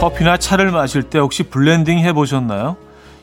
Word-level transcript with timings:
커피나 0.00 0.38
차를 0.38 0.70
마실 0.70 1.02
때 1.02 1.18
혹시 1.18 1.42
블렌딩 1.42 1.98
해보셨나요? 1.98 2.78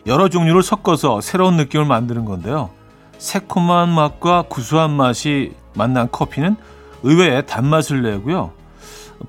여러 0.05 0.29
종류를 0.29 0.61
섞어서 0.61 1.21
새로운 1.21 1.57
느낌을 1.57 1.85
만드는 1.85 2.23
건데요. 2.23 2.69
새콤한 3.17 3.89
맛과 3.89 4.43
구수한 4.43 4.91
맛이 4.91 5.55
만난 5.73 6.07
커피는 6.11 6.55
의외의 7.01 7.47
단맛을 7.47 8.03
내고요. 8.03 8.51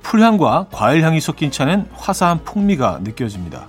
풀향과 0.02 0.66
과일향이 0.70 1.22
섞인 1.22 1.50
차는 1.50 1.88
화사한 1.94 2.44
풍미가 2.44 2.98
느껴집니다. 3.02 3.66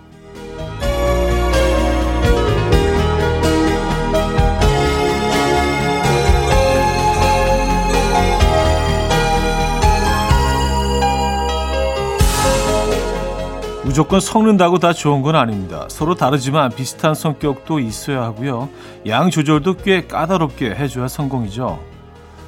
무조건 13.89 14.19
섞는다고 14.19 14.77
다 14.77 14.93
좋은 14.93 15.23
건 15.23 15.35
아닙니다. 15.35 15.87
서로 15.89 16.13
다르지만 16.13 16.69
비슷한 16.69 17.15
성격도 17.15 17.79
있어야 17.79 18.21
하고요. 18.21 18.69
양 19.07 19.31
조절도 19.31 19.77
꽤 19.77 20.05
까다롭게 20.05 20.75
해줘야 20.75 21.07
성공이죠. 21.07 21.83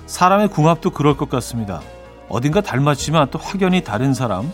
사람의 0.06 0.50
궁합도 0.50 0.92
그럴 0.92 1.18
것 1.18 1.32
같습니다. 1.32 1.82
어딘가 2.30 2.62
닮았지만 2.62 3.32
또 3.32 3.40
확연히 3.40 3.84
다른 3.84 4.14
사람, 4.14 4.54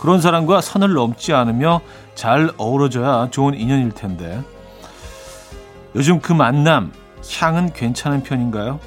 그런 0.00 0.20
사람과 0.20 0.60
선을 0.60 0.92
넘지 0.92 1.32
않으며 1.32 1.80
잘 2.16 2.50
어우러져야 2.56 3.28
좋은 3.30 3.54
인연일 3.54 3.92
텐데. 3.92 4.42
요즘 5.94 6.18
그 6.18 6.32
만남, 6.32 6.92
향은 7.38 7.74
괜찮은 7.74 8.24
편인가요? 8.24 8.80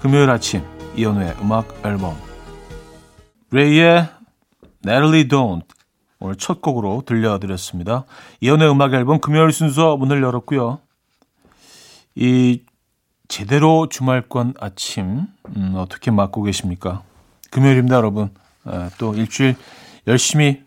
금요일 0.00 0.28
아침, 0.28 0.64
이연우의 0.96 1.36
음악 1.40 1.72
앨범. 1.84 2.16
레이의 3.52 4.08
Natalie 4.84 5.28
Don't 5.28 5.81
오늘 6.22 6.36
첫 6.36 6.62
곡으로 6.62 7.02
들려드렸습니다. 7.04 8.04
이현우의 8.40 8.70
음악 8.70 8.94
앨범 8.94 9.20
금요일 9.20 9.50
순서 9.50 9.96
문을 9.96 10.22
열었고요. 10.22 10.78
이 12.14 12.62
제대로 13.26 13.88
주말권 13.88 14.54
아침 14.60 15.26
음, 15.56 15.72
어떻게 15.74 16.12
맞고 16.12 16.44
계십니까? 16.44 17.02
금요일입니다, 17.50 17.96
여러분. 17.96 18.30
에, 18.68 18.88
또 18.98 19.14
일주일 19.14 19.56
열심히 20.06 20.62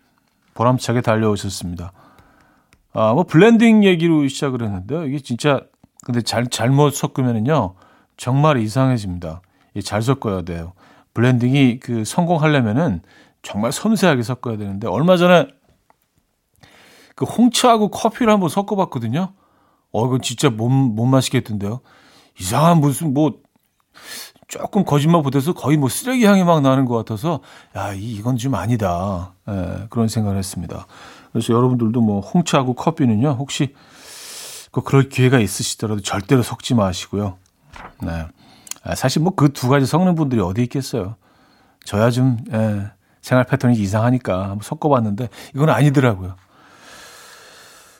보람차게 0.55 0.99
달려오셨습니다. 0.99 1.93
아, 2.91 3.13
뭐 3.13 3.23
블렌딩 3.23 3.85
얘기로 3.85 4.27
시작을 4.27 4.61
했는데요. 4.61 5.05
이게 5.05 5.19
진짜 5.19 5.61
근데 6.03 6.21
잘 6.21 6.47
잘못 6.47 6.93
섞으면은요 6.93 7.75
정말 8.17 8.57
이상해집니다. 8.57 9.41
잘 9.85 10.01
섞어야 10.01 10.41
돼요. 10.41 10.73
블렌딩이 11.13 11.79
그 11.79 12.03
성공하려면은 12.03 13.01
정말 13.45 13.71
섬세하게 13.71 14.23
섞어야 14.23 14.57
되는데 14.57 14.87
얼마 14.87 15.17
전에 15.17 15.47
그 17.15 17.25
홍차하고 17.25 17.89
커피를 17.89 18.33
한번 18.33 18.49
섞어봤거든요. 18.49 19.33
어 19.93 20.05
이건 20.07 20.21
진짜 20.21 20.49
못, 20.49 20.67
못 20.69 21.05
마시겠던데요. 21.05 21.79
이상한 22.39 22.79
무슨 22.81 23.13
뭐 23.13 23.39
조금 24.47 24.83
거짓말 24.83 25.21
보태서 25.23 25.53
거의 25.53 25.77
뭐 25.77 25.87
쓰레기 25.89 26.25
향이 26.25 26.43
막 26.43 26.61
나는 26.61 26.85
것 26.85 26.95
같아서 26.97 27.39
야 27.77 27.93
이건 27.93 28.37
좀 28.37 28.55
아니다 28.55 29.33
예, 29.47 29.87
그런 29.89 30.07
생각을 30.07 30.37
했습니다. 30.37 30.87
그래서 31.31 31.53
여러분들도 31.53 32.01
뭐 32.01 32.19
홍차하고 32.21 32.73
커피는요 32.73 33.37
혹시 33.39 33.73
그 34.71 34.81
그럴 34.81 35.07
기회가 35.07 35.39
있으시더라도 35.39 36.01
절대로 36.01 36.41
섞지 36.43 36.73
마시고요. 36.75 37.37
네. 38.01 38.25
아, 38.83 38.95
사실 38.95 39.21
뭐 39.21 39.33
그 39.35 39.53
두 39.53 39.69
가지 39.69 39.85
섞는 39.85 40.15
분들이 40.15 40.41
어디 40.41 40.63
있겠어요. 40.63 41.15
저야 41.85 42.09
좀 42.09 42.37
예, 42.51 42.91
생활 43.25 43.43
패턴이 43.43 43.75
이상하니까 43.79 44.43
한번 44.43 44.59
섞어봤는데 44.61 45.29
이건 45.55 45.69
아니더라고요. 45.71 46.35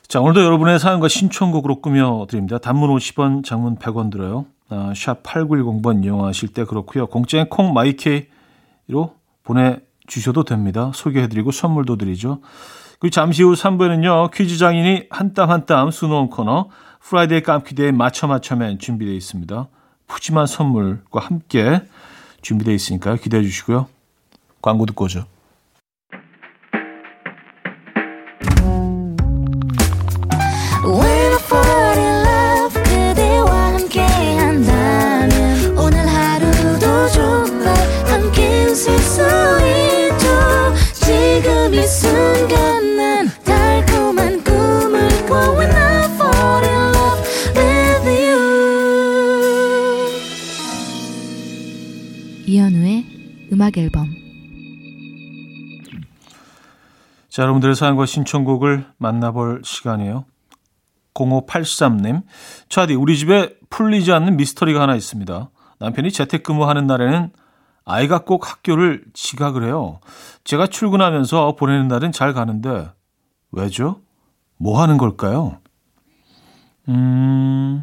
자, 0.06 0.20
오늘도 0.20 0.44
여러분의 0.44 0.78
사연과 0.78 1.08
신청곡으로 1.08 1.80
꾸며드립니다. 1.80 2.58
단문 2.58 2.90
50원, 2.96 3.44
장문 3.44 3.76
100원 3.76 4.12
들어요. 4.12 4.46
아, 4.68 4.92
샵 4.94 5.24
8910번 5.24 6.04
이용하실 6.04 6.50
때 6.50 6.64
그렇고요. 6.64 7.08
공짜인 7.08 7.48
콩 7.48 7.74
마이케이로 7.74 9.16
보내주셔도 9.42 10.44
됩니다. 10.44 10.92
소개해드리고 10.94 11.50
선물도 11.50 11.96
드리죠. 11.96 12.38
그리고 13.00 13.10
잠시 13.12 13.42
후 13.42 13.54
3부에는요. 13.54 14.30
퀴즈 14.32 14.58
장인이 14.58 15.08
한 15.10 15.34
땀 15.34 15.50
한 15.50 15.66
땀 15.66 15.90
수놓은 15.90 16.30
코너 16.30 16.68
Friday 17.00 17.42
깜퀴데이 17.42 17.90
맞춰 17.90 18.28
맞춰맨 18.28 18.78
준비되어 18.78 19.12
있습니다. 19.14 19.66
푸짐한 20.06 20.46
선물과 20.46 21.18
함께 21.18 21.82
준비되어 22.42 22.72
있으니까 22.74 23.16
기대해 23.16 23.42
주시고요. 23.42 23.88
광고 24.66 24.84
듣고 24.84 25.04
오죠. 25.04 25.26
자, 57.36 57.42
여러분들의 57.42 57.74
사연과 57.74 58.06
신청곡을 58.06 58.86
만나볼 58.96 59.60
시간이에요. 59.62 60.24
0583님, 61.12 62.22
차디, 62.70 62.94
우리 62.94 63.18
집에 63.18 63.54
풀리지 63.68 64.10
않는 64.10 64.38
미스터리가 64.38 64.80
하나 64.80 64.94
있습니다. 64.94 65.50
남편이 65.78 66.12
재택근무하는 66.12 66.86
날에는 66.86 67.30
아이가 67.84 68.20
꼭 68.20 68.50
학교를 68.50 69.04
지각을 69.12 69.64
해요. 69.64 70.00
제가 70.44 70.68
출근하면서 70.68 71.56
보내는 71.56 71.88
날은 71.88 72.10
잘 72.10 72.32
가는데, 72.32 72.90
왜죠? 73.52 74.00
뭐 74.56 74.80
하는 74.80 74.96
걸까요? 74.96 75.58
음, 76.88 77.82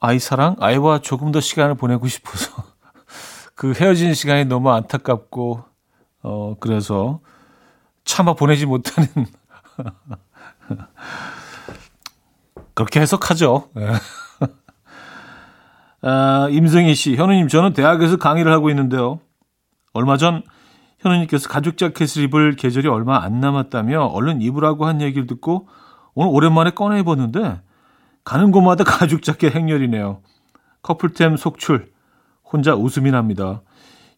아이 0.00 0.18
사랑? 0.18 0.56
아이와 0.60 1.00
조금 1.00 1.30
더 1.30 1.42
시간을 1.42 1.74
보내고 1.74 2.08
싶어서. 2.08 2.64
그 3.54 3.74
헤어진 3.74 4.14
시간이 4.14 4.46
너무 4.46 4.70
안타깝고, 4.70 5.62
어, 6.22 6.56
그래서 6.58 7.20
차마 8.04 8.34
보내지 8.34 8.66
못하는 8.66 9.08
그렇게 12.74 13.00
해석하죠. 13.00 13.70
예. 13.78 13.92
아, 16.02 16.48
임승희 16.50 16.94
씨, 16.94 17.16
현우님, 17.16 17.48
저는 17.48 17.72
대학에서 17.72 18.16
강의를 18.16 18.52
하고 18.52 18.68
있는데요. 18.68 19.20
얼마 19.94 20.16
전 20.16 20.42
현우님께서 20.98 21.48
가죽 21.48 21.78
자켓을 21.78 22.24
입을 22.24 22.56
계절이 22.56 22.88
얼마 22.88 23.22
안 23.22 23.40
남았다며 23.40 24.06
얼른 24.06 24.42
입으라고 24.42 24.86
한 24.86 25.00
얘기를 25.00 25.26
듣고 25.26 25.68
오늘 26.14 26.32
오랜만에 26.32 26.70
꺼내 26.70 27.00
입었는데 27.00 27.60
가는 28.24 28.50
곳마다 28.50 28.84
가죽 28.84 29.22
자켓 29.22 29.54
행렬이네요. 29.54 30.20
커플템 30.82 31.36
속출, 31.36 31.92
혼자 32.44 32.74
웃음이 32.74 33.10
납니다. 33.10 33.62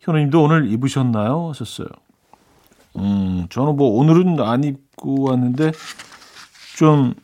현우님도 0.01 0.43
오늘 0.43 0.71
입으셨나요? 0.73 1.51
하셨어요. 1.51 1.89
음, 2.99 3.47
저는 3.51 3.77
뭐 3.77 3.91
오늘은 3.99 4.41
안 4.41 4.65
입고 4.65 5.29
왔는데 5.29 5.73
좀 6.77 7.15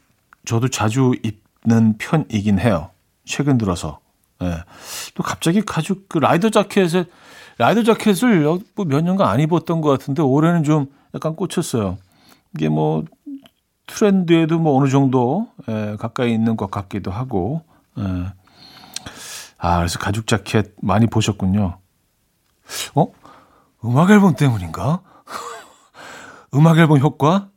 저도 0.44 0.68
자주 0.68 1.12
입는 1.22 1.96
편이긴 1.98 2.58
해요. 2.58 2.90
최근 3.24 3.58
들어서. 3.58 4.00
예. 4.42 4.64
또 5.14 5.22
갑자기 5.22 5.62
가죽 5.62 6.08
그 6.08 6.18
라이더 6.18 6.50
자켓에 6.50 7.04
라이더 7.58 7.84
자켓을 7.84 8.40
뭐 8.74 8.84
몇 8.86 9.02
년간 9.02 9.28
안 9.28 9.40
입었던 9.40 9.80
것 9.80 9.88
같은데 9.90 10.22
올해는 10.22 10.64
좀 10.64 10.86
약간 11.14 11.36
꽂혔어요. 11.36 11.98
이게 12.54 12.68
뭐 12.68 13.04
트렌드에도 13.86 14.58
뭐 14.58 14.78
어느 14.80 14.88
정도 14.88 15.48
예, 15.68 15.96
가까이 15.98 16.32
있는 16.32 16.56
것 16.56 16.70
같기도 16.70 17.10
하고. 17.10 17.62
예. 17.98 18.02
아, 19.58 19.78
그래서 19.78 19.98
가죽 20.00 20.26
자켓 20.26 20.74
많이 20.82 21.06
보셨군요. 21.06 21.78
어? 22.94 23.06
음악 23.84 24.10
앨범 24.10 24.34
때문인가? 24.34 25.02
음악 26.54 26.78
앨범 26.78 26.98
효과? 26.98 27.50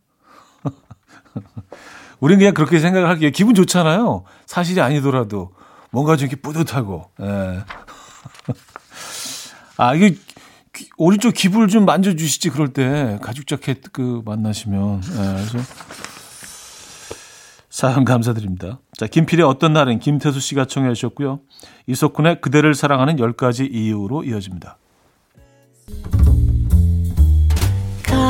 우린 2.19 2.39
그냥 2.39 2.53
그렇게 2.53 2.79
생각을 2.79 3.07
할게요. 3.09 3.29
기분 3.33 3.55
좋잖아요. 3.55 4.23
사실이 4.45 4.81
아니더라도. 4.81 5.51
뭔가 5.91 6.15
좀 6.15 6.27
이렇게 6.27 6.41
뿌듯하고. 6.41 7.09
예. 7.21 7.63
아, 9.77 9.93
이게, 9.95 10.15
오른쪽 10.97 11.33
기부를 11.33 11.67
좀 11.67 11.85
만져주시지, 11.85 12.49
그럴 12.49 12.73
때. 12.73 13.19
가죽 13.21 13.47
자켓 13.47 13.93
그 13.93 14.21
만나시면. 14.25 15.01
예, 15.03 15.17
그래서. 15.17 15.59
사연 17.69 18.05
감사드립니다. 18.05 18.79
자, 18.97 19.05
김필의 19.05 19.45
어떤 19.45 19.73
날은 19.73 19.99
김태수 19.99 20.39
씨가 20.39 20.63
청해 20.63 20.93
주셨고요. 20.93 21.41
이석훈의 21.87 22.39
그대를 22.39 22.73
사랑하는 22.73 23.17
10가지 23.17 23.69
이유로 23.69 24.23
이어집니다. 24.23 24.77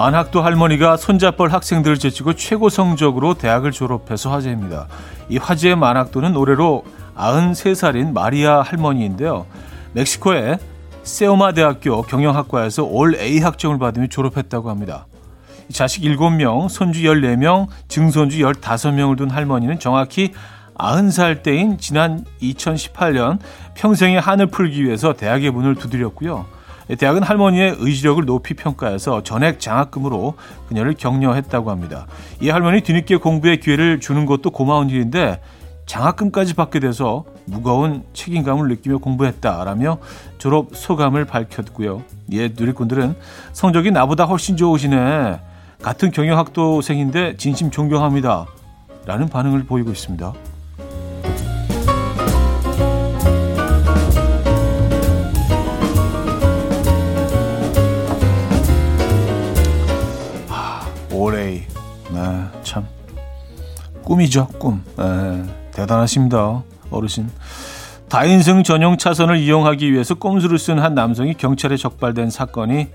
만학도 0.00 0.40
할머니가 0.40 0.96
손잡벌 0.96 1.52
학생들을 1.52 1.98
제치고 1.98 2.32
최고 2.32 2.70
성적으로 2.70 3.34
대학을 3.34 3.70
졸업해서 3.70 4.30
화제입니다. 4.30 4.88
이 5.28 5.36
화제의 5.36 5.76
만학도는 5.76 6.36
올해로 6.36 6.84
93살인 7.16 8.14
마리아 8.14 8.62
할머니인데요. 8.62 9.44
멕시코의 9.92 10.58
세오마 11.02 11.52
대학교 11.52 12.00
경영학과에서 12.00 12.84
올 12.84 13.14
A 13.16 13.40
학점을 13.40 13.78
받으며 13.78 14.06
졸업했다고 14.06 14.70
합니다. 14.70 15.06
자식 15.70 16.02
7명, 16.02 16.70
손주 16.70 17.02
14명, 17.02 17.66
증손주 17.88 18.38
15명을 18.38 19.18
둔 19.18 19.28
할머니는 19.28 19.78
정확히 19.80 20.32
90살 20.76 21.42
때인 21.42 21.76
지난 21.76 22.24
2018년 22.40 23.38
평생의 23.74 24.18
한을 24.18 24.46
풀기 24.46 24.82
위해서 24.82 25.12
대학의 25.12 25.50
문을 25.50 25.74
두드렸고요. 25.74 26.46
대학은 26.96 27.22
할머니의 27.22 27.76
의지력을 27.78 28.24
높이 28.24 28.54
평가해서 28.54 29.22
전액 29.22 29.60
장학금으로 29.60 30.34
그녀를 30.68 30.94
격려했다고 30.94 31.70
합니다. 31.70 32.06
이 32.40 32.48
할머니 32.48 32.80
뒤늦게 32.80 33.16
공부의 33.16 33.60
기회를 33.60 34.00
주는 34.00 34.26
것도 34.26 34.50
고마운 34.50 34.90
일인데 34.90 35.40
장학금까지 35.86 36.54
받게 36.54 36.80
돼서 36.80 37.24
무거운 37.46 38.04
책임감을 38.12 38.68
느끼며 38.68 38.98
공부했다라며 38.98 39.98
졸업 40.38 40.76
소감을 40.76 41.24
밝혔고요. 41.24 42.02
예, 42.32 42.48
누리꾼들은 42.48 43.16
성적이 43.52 43.90
나보다 43.90 44.24
훨씬 44.24 44.56
좋으시네. 44.56 45.40
같은 45.82 46.10
경영학도생인데 46.10 47.36
진심 47.38 47.70
존경합니다. 47.70 48.46
라는 49.06 49.28
반응을 49.28 49.64
보이고 49.64 49.90
있습니다. 49.90 50.32
꿈이죠, 64.10 64.48
꿈. 64.58 64.82
네, 64.96 65.44
대단하십니다, 65.70 66.64
어르신. 66.90 67.30
다인승 68.08 68.64
전용 68.64 68.96
차선을 68.98 69.36
이용하기 69.36 69.92
위해서 69.92 70.16
꼼수를 70.16 70.58
쓴 70.58 70.80
한 70.80 70.96
남성이 70.96 71.34
경찰에 71.34 71.76
적발된 71.76 72.28
사건이 72.28 72.88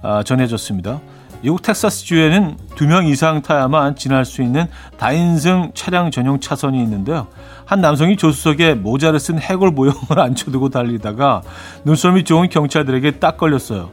아, 0.00 0.22
전해졌습니다. 0.22 1.02
미국 1.42 1.60
텍사스 1.60 2.06
주에는 2.06 2.56
두 2.74 2.86
명 2.86 3.06
이상 3.06 3.42
타야만 3.42 3.96
지날 3.96 4.24
수 4.24 4.40
있는 4.40 4.66
다인승 4.96 5.72
차량 5.74 6.10
전용 6.10 6.40
차선이 6.40 6.82
있는데요. 6.82 7.26
한 7.66 7.82
남성이 7.82 8.16
조수석에 8.16 8.72
모자를 8.72 9.20
쓴 9.20 9.38
해골 9.38 9.72
모형을 9.72 10.00
앉혀두고 10.18 10.70
달리다가 10.70 11.42
눈썰미 11.84 12.24
좋은 12.24 12.48
경찰들에게 12.48 13.18
딱 13.18 13.36
걸렸어요. 13.36 13.90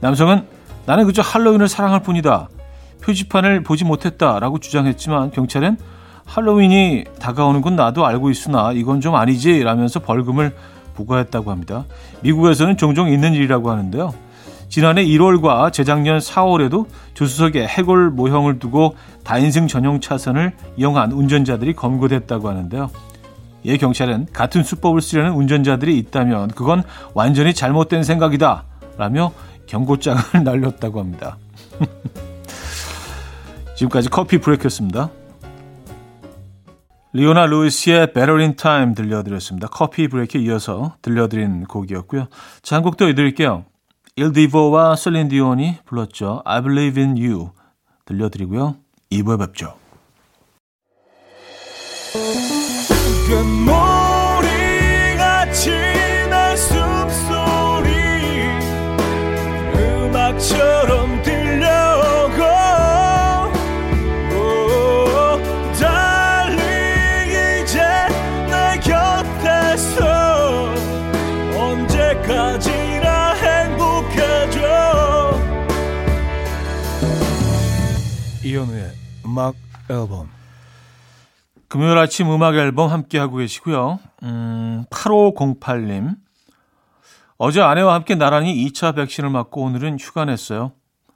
남성은 0.00 0.46
나는 0.86 1.04
그저 1.04 1.20
할로윈을 1.20 1.68
사랑할 1.68 2.00
뿐이다. 2.02 2.48
표지판을 3.02 3.64
보지 3.64 3.84
못했다라고 3.84 4.60
주장했지만 4.60 5.32
경찰은 5.32 5.76
할로윈이 6.24 7.04
다가오는 7.18 7.60
건 7.60 7.76
나도 7.76 8.06
알고 8.06 8.30
있으나 8.30 8.72
이건 8.72 9.00
좀 9.00 9.14
아니지 9.14 9.62
라면서 9.62 10.00
벌금을 10.00 10.54
부과했다고 10.94 11.50
합니다. 11.50 11.84
미국에서는 12.22 12.76
종종 12.76 13.08
있는 13.08 13.34
일이라고 13.34 13.70
하는데요. 13.70 14.14
지난해 14.68 15.04
1월과 15.04 15.72
재작년 15.72 16.18
4월에도 16.18 16.86
조수석에 17.12 17.66
해골 17.66 18.10
모형을 18.10 18.58
두고 18.58 18.96
다인승 19.22 19.68
전용 19.68 20.00
차선을 20.00 20.52
이용한 20.76 21.12
운전자들이 21.12 21.74
검거됐다고 21.74 22.48
하는데요. 22.48 22.90
예 23.64 23.76
경찰은 23.76 24.28
같은 24.32 24.64
수법을 24.64 25.02
쓰려는 25.02 25.32
운전자들이 25.32 25.96
있다면 25.98 26.48
그건 26.48 26.82
완전히 27.14 27.54
잘못된 27.54 28.02
생각이다 28.02 28.64
라며 28.96 29.32
경고장을 29.66 30.22
날렸다고 30.42 31.00
합니다. 31.00 31.36
지금까지 33.76 34.08
커피 34.08 34.38
브레이크였습니다. 34.38 35.10
리오나 37.14 37.46
루이스의 37.46 38.12
Better 38.14 38.38
in 38.40 38.56
Time 38.56 38.94
들려드렸습니다. 38.94 39.68
커피 39.68 40.08
브레이크에 40.08 40.40
이어서 40.42 40.96
들려드린 41.02 41.64
곡이었고요. 41.64 42.28
자, 42.62 42.76
한곡더 42.76 43.06
해드릴게요. 43.06 43.64
일디보와 44.16 44.96
셀린 44.96 45.28
디온이 45.28 45.78
불렀죠. 45.84 46.42
I 46.44 46.62
Believe 46.62 47.02
in 47.02 47.16
You 47.16 47.50
들려드리고요. 48.06 48.76
2부에 49.10 49.38
뵙죠. 49.38 49.74
음악 79.32 79.54
앨범 79.88 80.28
금요일 81.68 81.96
아침 81.96 82.30
음악 82.30 82.54
앨범 82.54 82.90
함께하고 82.90 83.38
계시고요. 83.38 83.98
음, 84.24 84.84
8508님 84.90 86.16
어제 87.38 87.62
아내와 87.62 87.94
함께 87.94 88.14
나란히 88.14 88.54
2차 88.66 88.94
백신을 88.94 89.30
맞고 89.30 89.62
오늘은 89.62 89.98
휴가 89.98 90.26
냈어요. 90.26 90.72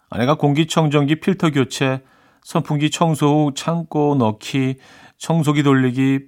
아내가 0.08 0.37
공기청정기 0.37 1.20
필터 1.20 1.50
교체, 1.50 2.02
선풍기 2.42 2.90
청소 2.90 3.26
후 3.26 3.54
창고 3.54 4.14
넣기, 4.14 4.76
청소기 5.18 5.62
돌리기, 5.62 6.20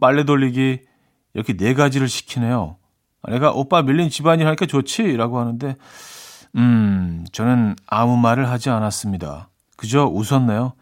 빨래 0.00 0.24
돌리기 0.24 0.80
이렇게 1.34 1.56
네 1.58 1.74
가지를 1.74 2.08
시키네요. 2.08 2.78
아내가 3.20 3.52
오빠 3.52 3.82
밀린 3.82 4.08
집안일 4.08 4.46
하니까 4.46 4.64
좋지? 4.64 5.14
라고 5.18 5.38
하는데 5.38 5.76
음, 6.56 7.26
저는 7.32 7.76
아무 7.86 8.16
말을 8.16 8.48
하지 8.48 8.70
않았습니다. 8.70 9.50
그저 9.76 10.06
웃었네요. 10.06 10.72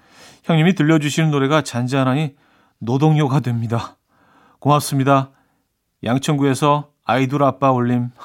형님이 0.44 0.74
들려주시는 0.74 1.30
노래가 1.30 1.62
잔잔하니 1.62 2.34
노동요가 2.78 3.40
됩니다. 3.40 3.96
고맙습니다. 4.58 5.30
양천구에서 6.04 6.90
아이돌 7.04 7.42
아빠 7.44 7.70
올림. 7.70 8.10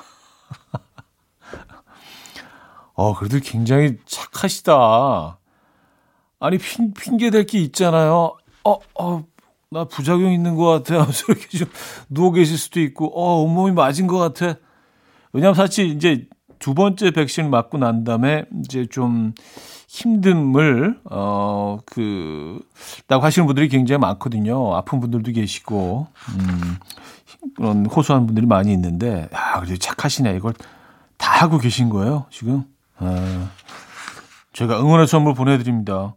어, 2.93 3.13
그래도 3.15 3.39
굉장히 3.43 3.97
착하시다. 4.05 5.37
아니, 6.39 6.57
핑, 6.57 6.93
핑계 6.93 7.29
댈 7.29 7.45
게 7.45 7.59
있잖아요. 7.59 8.35
어, 8.63 8.77
어, 8.99 9.23
나 9.69 9.85
부작용 9.85 10.31
있는 10.31 10.55
것 10.55 10.65
같아. 10.65 10.95
하면서 11.01 11.25
이렇게 11.29 11.57
좀 11.57 11.67
누워 12.09 12.31
계실 12.31 12.57
수도 12.57 12.79
있고, 12.79 13.07
어, 13.19 13.43
온몸이 13.43 13.73
맞은 13.73 14.07
것 14.07 14.17
같아. 14.17 14.59
왜냐면 15.33 15.53
사실 15.53 15.87
이제 15.87 16.27
두 16.57 16.73
번째 16.73 17.11
백신 17.11 17.51
맞고 17.51 17.77
난 17.77 18.03
다음에 18.03 18.45
이제 18.63 18.87
좀 18.87 19.33
힘듦을 19.97 20.99
어그 21.05 22.59
라고 23.07 23.23
하시는 23.25 23.45
분들이 23.47 23.67
굉장히 23.67 23.99
많거든요. 23.99 24.75
아픈 24.75 24.99
분들도 24.99 25.31
계시고 25.31 26.07
음 26.39 26.77
그런 27.55 27.85
호소하는 27.85 28.27
분들이 28.27 28.45
많이 28.45 28.71
있는데 28.73 29.27
아 29.31 29.59
그래도 29.59 29.77
착하시네. 29.77 30.35
이걸 30.35 30.53
다 31.17 31.41
하고 31.41 31.57
계신 31.57 31.89
거예요, 31.89 32.25
지금. 32.29 32.63
아, 32.99 33.49
제가 34.53 34.79
응원의 34.79 35.07
선물 35.07 35.33
보내 35.33 35.57
드립니다. 35.57 36.15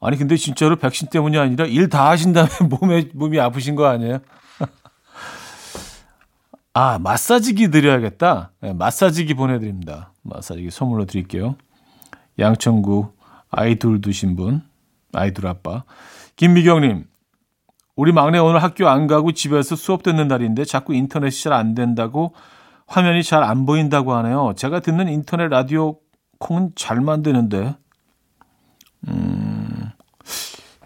아니 0.00 0.16
근데 0.16 0.36
진짜로 0.36 0.76
백신 0.76 1.08
때문이 1.08 1.38
아니라 1.38 1.64
일 1.66 1.88
다 1.88 2.08
하신 2.10 2.32
다음에 2.32 2.50
몸에 2.70 3.08
몸이 3.14 3.40
아프신 3.40 3.74
거 3.74 3.86
아니에요? 3.86 4.18
아, 6.74 6.98
마사지기 6.98 7.70
드려야겠다. 7.70 8.52
네, 8.60 8.72
마사지기 8.74 9.34
보내드립니다. 9.34 10.12
마사지기 10.22 10.70
선물로 10.70 11.06
드릴게요. 11.06 11.56
양천구 12.38 13.12
아이돌 13.50 14.00
두신 14.00 14.36
분, 14.36 14.62
아이돌 15.12 15.46
아빠. 15.46 15.84
김미경님, 16.36 17.06
우리 17.96 18.12
막내 18.12 18.38
오늘 18.38 18.62
학교 18.62 18.88
안 18.88 19.06
가고 19.06 19.32
집에서 19.32 19.74
수업 19.76 20.02
듣는 20.02 20.28
날인데 20.28 20.64
자꾸 20.64 20.94
인터넷이 20.94 21.42
잘 21.42 21.52
안 21.54 21.74
된다고 21.74 22.34
화면이 22.86 23.22
잘 23.22 23.42
안 23.42 23.64
보인다고 23.66 24.12
하네요. 24.14 24.52
제가 24.56 24.80
듣는 24.80 25.08
인터넷 25.08 25.48
라디오 25.48 25.98
콩은 26.38 26.72
잘 26.76 27.00
만드는데 27.00 27.76
음, 29.08 29.90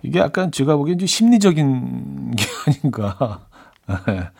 이게 0.03 0.19
약간 0.21 0.53
제가 0.53 0.77
보기엔 0.77 0.99
좀 0.99 1.07
심리적인 1.07 2.31
게 2.37 2.45
아닌가. 2.67 3.41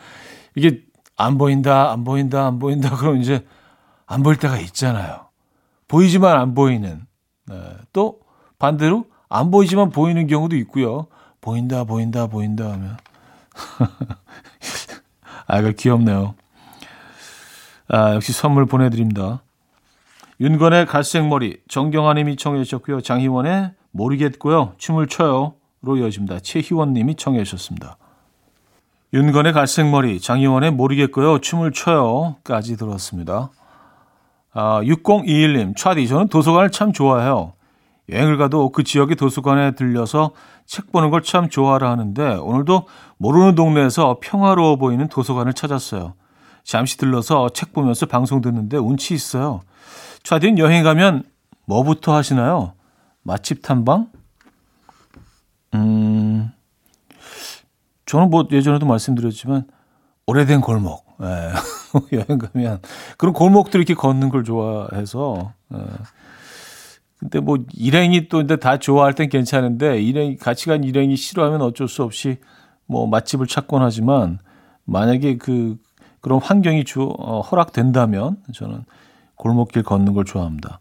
이게 0.55 0.83
안 1.17 1.37
보인다, 1.37 1.91
안 1.91 2.03
보인다, 2.03 2.47
안 2.47 2.59
보인다. 2.59 2.95
그럼 2.95 3.17
이제 3.17 3.45
안 4.05 4.23
보일 4.23 4.37
때가 4.37 4.57
있잖아요. 4.59 5.30
보이지만 5.91 6.39
안 6.39 6.53
보이는. 6.55 7.01
네. 7.47 7.55
또 7.91 8.21
반대로 8.57 9.07
안 9.27 9.51
보이지만 9.51 9.89
보이는 9.89 10.25
경우도 10.25 10.55
있고요. 10.55 11.07
보인다, 11.41 11.83
보인다, 11.83 12.27
보인다 12.27 12.71
하면. 12.71 12.95
아, 15.47 15.59
이거 15.59 15.71
귀엽네요. 15.71 16.35
아, 17.89 18.15
역시 18.15 18.31
선물 18.31 18.67
보내드립니다. 18.67 19.43
윤건의 20.39 20.85
갈색머리, 20.85 21.59
정경아 21.67 22.13
님이 22.13 22.37
청해 22.37 22.63
주셨고요. 22.63 23.01
장희원의 23.01 23.73
모르겠고요. 23.91 24.75
춤을 24.77 25.07
춰요. 25.07 25.55
로 25.81 25.97
이어집니다. 25.97 26.39
최희원 26.39 26.93
님이 26.93 27.15
청해 27.15 27.43
주셨습니다. 27.43 27.97
윤건의 29.13 29.51
갈색머리, 29.51 30.21
장희원의 30.21 30.71
모르겠고요. 30.71 31.39
춤을 31.39 31.73
춰요. 31.73 32.37
까지 32.45 32.77
들었습니다. 32.77 33.49
아, 34.53 34.81
6021님, 34.83 35.75
차디, 35.77 36.07
저는 36.07 36.27
도서관을 36.27 36.71
참 36.71 36.91
좋아해요. 36.91 37.53
여행을 38.09 38.37
가도 38.37 38.69
그 38.71 38.83
지역의 38.83 39.15
도서관에 39.15 39.71
들려서 39.71 40.31
책 40.65 40.91
보는 40.91 41.09
걸 41.09 41.21
참 41.21 41.49
좋아하라 41.49 41.89
하는데 41.91 42.35
오늘도 42.35 42.87
모르는 43.17 43.55
동네에서 43.55 44.17
평화로워 44.21 44.75
보이는 44.75 45.07
도서관을 45.07 45.53
찾았어요. 45.53 46.15
잠시 46.63 46.97
들러서 46.97 47.49
책 47.49 47.71
보면서 47.73 48.05
방송 48.05 48.41
듣는데 48.41 48.77
운치 48.77 49.13
있어요. 49.13 49.61
차디는 50.23 50.57
여행 50.59 50.83
가면 50.83 51.23
뭐부터 51.65 52.13
하시나요? 52.13 52.73
맛집 53.23 53.61
탐방? 53.61 54.09
음, 55.75 56.51
저는 58.05 58.29
뭐 58.29 58.45
예전에도 58.51 58.85
말씀드렸지만 58.85 59.63
오래된 60.27 60.59
골목. 60.61 61.05
예. 61.21 61.51
여행 62.17 62.39
가면 62.39 62.79
그런 63.17 63.33
골목들 63.33 63.79
이렇게 63.79 63.93
걷는 63.93 64.29
걸 64.29 64.43
좋아해서. 64.43 65.53
예. 65.73 65.77
근데 67.19 67.39
뭐 67.39 67.57
일행이 67.73 68.29
또 68.29 68.37
근데 68.37 68.55
다 68.55 68.77
좋아할 68.77 69.13
땐 69.13 69.29
괜찮은데 69.29 70.01
일행 70.01 70.37
같이 70.37 70.65
간 70.65 70.83
일행이 70.83 71.15
싫어하면 71.15 71.61
어쩔 71.61 71.87
수 71.87 72.01
없이 72.03 72.37
뭐 72.87 73.07
맛집을 73.07 73.45
찾곤 73.45 73.83
하지만 73.83 74.39
만약에 74.85 75.37
그 75.37 75.77
그런 76.19 76.39
환경이 76.39 76.83
주, 76.83 77.13
어, 77.17 77.41
허락된다면 77.41 78.37
저는 78.53 78.83
골목길 79.35 79.83
걷는 79.83 80.13
걸 80.13 80.25
좋아합니다. 80.25 80.79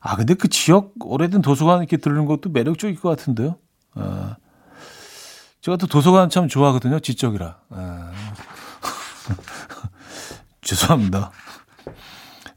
아 0.00 0.16
근데 0.16 0.34
그 0.34 0.48
지역 0.48 0.92
오래된 1.00 1.42
도서관 1.42 1.80
이렇게 1.80 1.96
들르는 1.96 2.26
것도 2.26 2.50
매력적일 2.50 2.98
것 3.00 3.08
같은데요. 3.10 3.56
아, 3.94 4.36
제가 5.60 5.76
또 5.76 5.86
도서관 5.86 6.30
참 6.30 6.48
좋아하거든요. 6.48 7.00
지적이라. 7.00 7.58
아, 7.70 8.12
죄송합니다. 10.68 11.30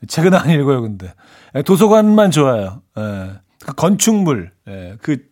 책은 0.06 0.34
안 0.34 0.50
읽어요, 0.50 0.82
근데. 0.82 1.13
예, 1.56 1.62
도서관만 1.62 2.32
좋아해요. 2.32 2.82
예, 2.98 3.39
그 3.65 3.74
건축물, 3.74 4.51
예, 4.68 4.98
그, 5.01 5.30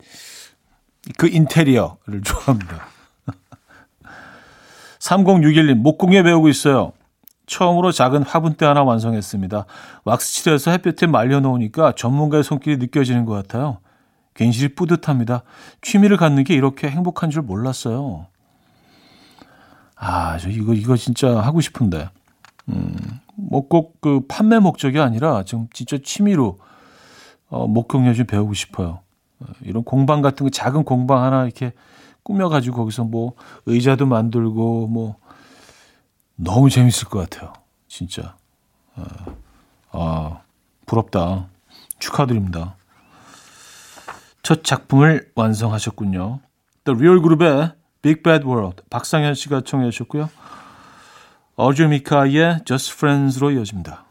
그 1.17 1.27
인테리어를 1.27 2.21
좋아합니다. 2.23 2.87
3061님, 4.99 5.75
목공예 5.75 6.23
배우고 6.23 6.47
있어요. 6.47 6.93
처음으로 7.47 7.91
작은 7.91 8.23
화분대 8.23 8.65
하나 8.65 8.83
완성했습니다. 8.83 9.65
왁스 10.05 10.43
칠해서 10.43 10.71
햇볕에 10.71 11.05
말려놓으니까 11.05 11.93
전문가의 11.97 12.43
손길이 12.45 12.77
느껴지는 12.77 13.25
것 13.25 13.33
같아요. 13.33 13.79
괜시리 14.35 14.75
뿌듯합니다. 14.75 15.43
취미를 15.81 16.15
갖는 16.15 16.45
게 16.45 16.53
이렇게 16.53 16.89
행복한 16.89 17.29
줄 17.29 17.41
몰랐어요. 17.41 18.27
아, 19.97 20.37
저 20.37 20.47
이거, 20.47 20.73
이거 20.73 20.95
진짜 20.95 21.41
하고 21.41 21.59
싶은데. 21.59 22.07
음, 23.49 23.51
뭐꼭 23.51 24.01
그 24.01 24.21
판매 24.27 24.59
목적이 24.59 24.99
아니라 24.99 25.43
지금 25.43 25.67
진짜 25.73 25.97
취미로 26.03 26.59
어, 27.49 27.67
목격려 27.67 28.13
좀 28.13 28.25
배우고 28.25 28.53
싶어요. 28.53 28.99
어, 29.39 29.45
이런 29.61 29.83
공방 29.83 30.21
같은 30.21 30.45
거 30.45 30.49
작은 30.49 30.83
공방 30.83 31.23
하나 31.23 31.45
이렇게 31.45 31.73
꾸며가지고 32.23 32.77
거기서 32.77 33.05
뭐 33.05 33.33
의자도 33.65 34.05
만들고 34.05 34.87
뭐 34.87 35.15
너무 36.35 36.69
재밌을 36.69 37.07
것 37.07 37.29
같아요. 37.29 37.53
진짜. 37.87 38.35
아, 38.95 39.03
아 39.91 40.41
부럽다. 40.85 41.47
축하드립니다. 41.97 42.75
첫 44.41 44.63
작품을 44.63 45.31
완성하셨군요. 45.35 46.39
The 46.85 46.97
Real 46.97 47.21
Group의 47.21 47.71
Big 48.01 48.21
Bad 48.23 48.45
World 48.45 48.83
박상현 48.89 49.33
씨가 49.33 49.61
청해 49.61 49.89
주셨고요. 49.91 50.29
어주 51.61 51.89
미카의 51.89 52.59
Just 52.63 52.93
Friends로 52.93 53.51
이어집니다. 53.51 54.05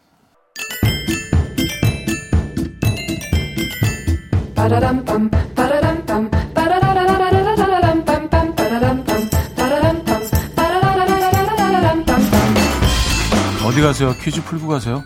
어디 13.64 13.80
가세요? 13.80 14.12
퀴즈 14.22 14.44
풀고 14.44 14.68
가세요. 14.68 15.02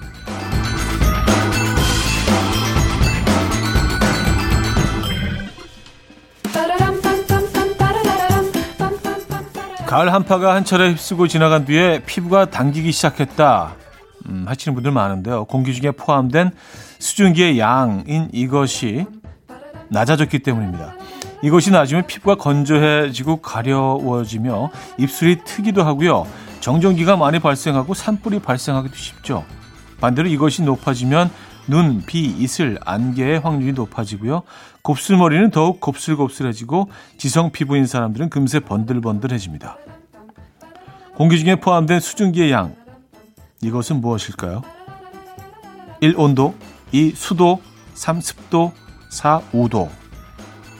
가을 9.92 10.10
한파가 10.10 10.54
한 10.54 10.64
차례 10.64 10.88
휩쓰고 10.88 11.28
지나간 11.28 11.66
뒤에 11.66 12.02
피부가 12.06 12.46
당기기 12.46 12.92
시작했다. 12.92 13.74
음, 14.26 14.46
하시는 14.48 14.74
분들 14.74 14.90
많은데요. 14.90 15.44
공기 15.44 15.74
중에 15.74 15.90
포함된 15.90 16.50
수증기의 16.98 17.58
양인 17.58 18.30
이것이 18.32 19.04
낮아졌기 19.90 20.38
때문입니다. 20.38 20.94
이것이 21.42 21.70
낮으면 21.72 22.06
피부가 22.06 22.36
건조해지고 22.36 23.42
가려워지며 23.42 24.70
입술이 24.96 25.40
트기도 25.44 25.82
하고요. 25.82 26.26
정전기가 26.60 27.18
많이 27.18 27.38
발생하고 27.38 27.92
산불이 27.92 28.38
발생하기도 28.38 28.96
쉽죠. 28.96 29.44
반대로 30.00 30.26
이것이 30.26 30.62
높아지면 30.62 31.30
눈, 31.68 32.02
비, 32.04 32.24
이슬, 32.24 32.78
안개의 32.84 33.40
확률이 33.40 33.72
높아지고요. 33.72 34.42
곱슬머리는 34.82 35.50
더욱 35.50 35.80
곱슬곱슬해지고 35.80 36.90
지성 37.18 37.52
피부인 37.52 37.86
사람들은 37.86 38.30
금세 38.30 38.60
번들번들해집니다. 38.60 39.76
공기 41.14 41.38
중에 41.38 41.56
포함된 41.56 42.00
수증기의 42.00 42.50
양. 42.52 42.74
이것은 43.62 44.00
무엇일까요? 44.00 44.62
1. 46.00 46.14
온도 46.18 46.54
2. 46.90 47.12
수도 47.14 47.60
3. 47.94 48.20
습도 48.20 48.72
4. 49.10 49.40
우도 49.52 49.88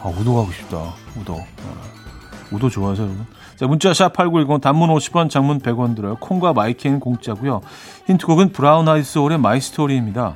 아, 0.03 0.09
우도 0.09 0.35
가고 0.35 0.51
싶다. 0.51 0.95
우도. 1.21 1.35
아, 1.37 2.53
우도 2.53 2.69
좋아하세요, 2.69 3.07
여러분? 3.07 3.27
자, 3.57 3.67
문자 3.69 3.93
샵8910 3.93 4.61
단문 4.61 4.91
50원, 4.91 5.31
장문 5.31 5.61
100원 5.61 5.95
들어요. 5.95 6.17
콩과 6.17 6.53
마이K는 6.53 6.99
공짜고요. 6.99 7.61
힌트곡은 8.09 8.51
브라운 8.51 8.89
아이드 8.89 9.12
소울의 9.12 9.39
My 9.39 9.61
Story입니다. 9.61 10.35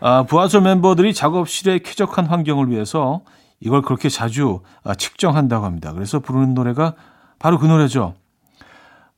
아, 0.00 0.24
브아솔 0.24 0.62
멤버들이 0.62 1.14
작업실의 1.14 1.82
쾌적한 1.82 2.26
환경을 2.26 2.70
위해서 2.70 3.22
이걸 3.60 3.82
그렇게 3.82 4.08
자주 4.08 4.60
아, 4.84 4.94
측정한다고 4.94 5.64
합니다. 5.64 5.92
그래서 5.92 6.20
부르는 6.20 6.54
노래가 6.54 6.94
바로 7.38 7.58
그 7.58 7.66
노래죠. 7.66 8.14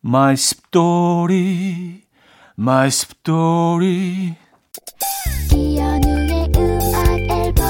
My 0.04 0.35
Story, 0.35 2.02
My 2.58 2.87
Story. 2.87 4.37
이연우의 5.52 6.52
음악 6.56 7.08
앨범. 7.30 7.64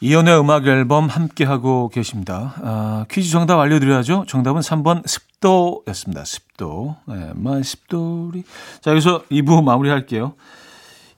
이연의 0.00 0.38
음악 0.40 0.66
앨범 0.66 1.06
함께하고 1.08 1.88
계십니다. 1.88 2.54
아, 2.62 3.06
퀴즈 3.10 3.30
정답 3.30 3.58
알려드려야죠. 3.58 4.26
정답은 4.28 4.60
3번 4.60 5.02
습도였습니다. 5.08 6.24
습도. 6.24 6.96
네, 7.06 7.30
My 7.34 7.60
Story. 7.60 8.44
자, 8.82 8.90
여기서 8.90 9.22
2부 9.30 9.62
마무리할게요. 9.64 10.34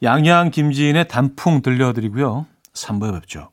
양양 0.05 0.51
김지인의 0.51 1.09
단풍 1.09 1.63
들려드리고요. 1.63 2.47
3부에 2.75 3.13
뵙죠. 3.15 3.51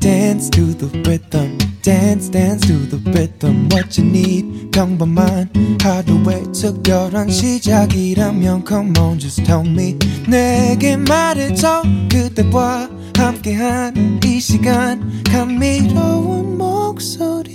Dance 0.00 0.50
to 0.50 0.76
the 0.76 1.00
rhythm. 1.00 1.58
dance 1.82 2.30
dance 2.30 2.64
to 2.66 2.78
the 2.88 2.98
rhythm 3.10 3.68
what 3.72 4.00
you 4.00 4.08
need 4.08 4.70
평범한 4.70 5.50
하루의 5.82 6.44
특별한 6.52 7.28
시작이라면 7.28 8.64
come 8.66 8.92
on 8.98 9.18
just 9.18 9.42
tell 9.44 9.66
me 9.66 9.98
내게 10.28 10.96
말해줘 10.96 11.82
그대와 12.10 12.88
함께한 13.16 14.20
이 14.24 14.38
시간 14.38 15.22
감미로운 15.24 16.56
목소리 16.56 17.52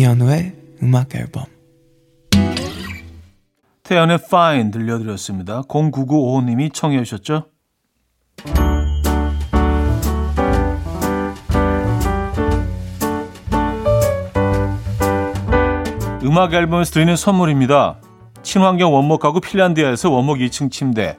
이현우의 0.00 0.52
음악 0.82 1.14
앨범 1.14 1.44
태연의 3.82 4.18
Fine 4.24 4.70
들려드렸습니다. 4.70 5.60
0995님이 5.62 6.72
청해 6.72 7.02
주셨죠? 7.04 7.44
음악 16.22 16.54
앨범에서 16.54 16.92
드리는 16.92 17.14
선물입니다. 17.14 18.00
친환경 18.42 18.94
원목 18.94 19.20
가구 19.20 19.40
핀란디아에서 19.40 20.08
원목 20.08 20.38
2층 20.38 20.70
침대 20.70 21.18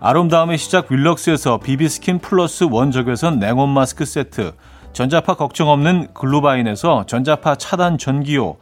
아름다움의 0.00 0.58
시작 0.58 0.92
윌럭스에서 0.92 1.60
비비스킨 1.60 2.18
플러스 2.18 2.64
원적외선 2.70 3.38
냉온 3.38 3.70
마스크 3.70 4.04
세트 4.04 4.52
전자파 4.92 5.34
걱정 5.34 5.68
없는 5.68 6.08
글루바인에서 6.14 7.06
전자파 7.06 7.56
차단 7.56 7.98
전기요. 7.98 8.56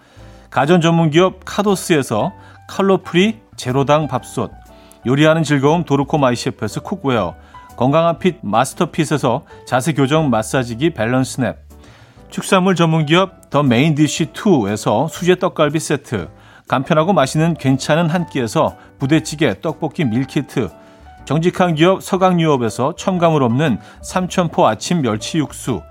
가전 0.50 0.80
전문기업 0.80 1.40
카도스에서 1.44 2.32
칼로프리 2.68 3.40
제로당 3.56 4.08
밥솥. 4.08 4.50
요리하는 5.06 5.42
즐거움 5.42 5.84
도르코 5.84 6.18
마이셰프에서 6.18 6.82
cookware. 6.82 7.34
건강한 7.76 8.18
fit 8.18 8.38
마스터핏에서 8.42 9.44
자세 9.66 9.92
교정 9.92 10.30
마사지기 10.30 10.90
밸런스 10.90 11.40
냅. 11.40 11.56
축산물 12.30 12.74
전문기업 12.74 13.50
더 13.50 13.62
메인디쉬 13.62 14.32
2에서 14.32 15.08
수제 15.08 15.36
떡갈비 15.36 15.78
세트. 15.78 16.28
간편하고 16.68 17.12
맛있는 17.12 17.54
괜찮은 17.54 18.10
한 18.10 18.26
끼에서 18.26 18.76
부대찌개 18.98 19.60
떡볶이 19.60 20.04
밀키트. 20.04 20.68
정직한 21.24 21.74
기업 21.74 22.02
서강유업에서 22.02 22.94
첨가물 22.96 23.42
없는 23.42 23.78
삼천포 24.02 24.66
아침 24.66 25.02
멸치 25.02 25.38
육수 25.38 25.82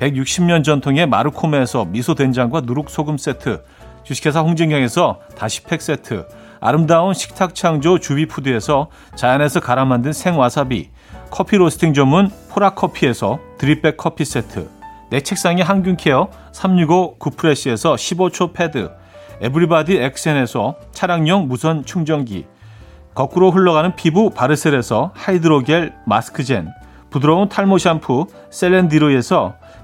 160년 0.00 0.64
전통의 0.64 1.06
마르코메에서 1.06 1.86
미소된장과 1.86 2.62
누룩소금 2.62 3.18
세트 3.18 3.62
주식회사 4.04 4.40
홍진경에서 4.40 5.20
다시팩 5.36 5.82
세트 5.82 6.26
아름다운 6.60 7.14
식탁 7.14 7.54
창조 7.54 7.98
주비푸드에서 7.98 8.88
자연에서 9.14 9.60
갈아 9.60 9.84
만든 9.84 10.12
생와사비 10.12 10.90
커피 11.30 11.56
로스팅 11.56 11.94
전문 11.94 12.30
포라커피에서 12.50 13.38
드립백 13.58 13.96
커피 13.96 14.24
세트 14.24 14.70
내 15.10 15.20
책상의 15.20 15.64
항균케어 15.64 16.28
365 16.52 17.16
구프레시에서 17.18 17.94
15초 17.94 18.52
패드 18.52 18.90
에브리바디 19.40 19.96
엑센에서 19.96 20.76
차량용 20.92 21.48
무선 21.48 21.84
충전기 21.84 22.46
거꾸로 23.14 23.50
흘러가는 23.50 23.94
피부 23.96 24.30
바르셀에서 24.30 25.12
하이드로겔 25.14 25.94
마스크팩 26.06 26.70
부드러운 27.10 27.48
탈모 27.48 27.78
샴푸 27.78 28.26
셀렌디로에서 28.50 29.54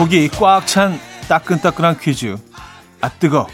속이 0.00 0.30
꽉 0.30 0.66
찬 0.66 0.98
따끈따끈한 1.28 1.98
퀴즈. 1.98 2.38
아 3.02 3.10
뜨거. 3.10 3.46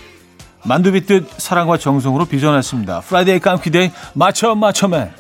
만두 0.65 0.93
빚듯 0.93 1.29
사랑과 1.39 1.77
정성으로 1.77 2.25
빚어냈습니다. 2.27 3.01
Friday 3.01 3.41
깜퀴데이 3.41 3.91
맞춰 4.15 4.55
맞춰맨. 4.55 5.11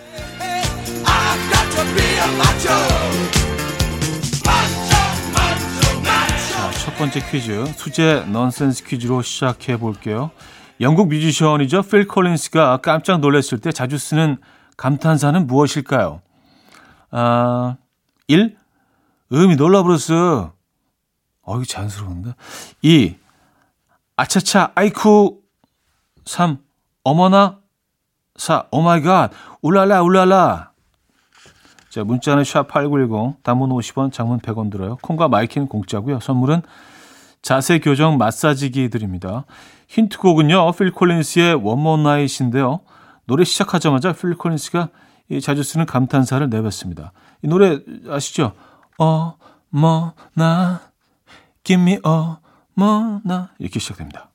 자, 6.52 6.70
첫 6.78 6.96
번째 6.96 7.20
퀴즈 7.28 7.66
수제 7.74 8.26
넌센스 8.28 8.84
퀴즈로 8.84 9.22
시작해 9.22 9.76
볼게요. 9.76 10.30
영국 10.80 11.08
뮤지션이죠. 11.08 11.82
필 11.82 12.06
콜린스가 12.06 12.76
깜짝 12.76 13.18
놀랐을 13.18 13.58
때 13.60 13.72
자주 13.72 13.98
쓰는 13.98 14.36
감탄사는 14.76 15.48
무엇일까요? 15.48 16.22
아, 17.10 17.74
1. 18.28 18.56
음이 19.32 19.56
놀라버렸어. 19.56 20.54
어이 21.46 21.64
자연스러운데. 21.64 22.34
2. 22.82 23.16
아차차 24.16 24.72
아이쿠 24.74 25.40
3. 26.24 26.58
어머나 27.04 27.60
4. 28.36 28.66
Oh 28.70 28.87
my 28.87 29.04
god 29.04 29.30
울랄라 29.62 30.02
울랄라 30.02 30.72
자 31.88 32.04
문자는 32.04 32.42
샵8910 32.42 33.42
단문 33.42 33.70
50원 33.70 34.12
장문 34.12 34.40
100원 34.40 34.70
들어요. 34.70 34.98
콩과 35.00 35.28
마이K는 35.28 35.68
공짜고요. 35.68 36.20
선물은 36.20 36.62
자세 37.40 37.78
교정 37.78 38.18
마사지기 38.18 38.90
드립니다. 38.90 39.44
힌트곡은요. 39.88 40.72
필 40.72 40.90
콜린스의 40.90 41.54
One 41.54 41.73
More 41.73 41.98
Night인데요. 41.98 42.80
노래 43.24 43.44
시작하자마자 43.44 44.12
필 44.12 44.34
콜린스가 44.34 44.88
자주 45.42 45.62
쓰는 45.62 45.86
감탄사를 45.86 46.48
내뱉습니다. 46.50 47.12
이 47.42 47.48
노래 47.48 47.78
아시죠? 48.08 48.52
어머나 48.98 50.80
A 51.74 51.98
어머나 52.02 53.50
이렇게 53.58 53.80
시작됩니다. 53.80 54.30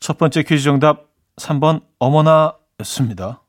첫 0.00 0.18
번째 0.18 0.42
퀴즈 0.42 0.64
정답 0.64 1.06
3번 1.36 1.82
어머나였습니다. 1.98 3.42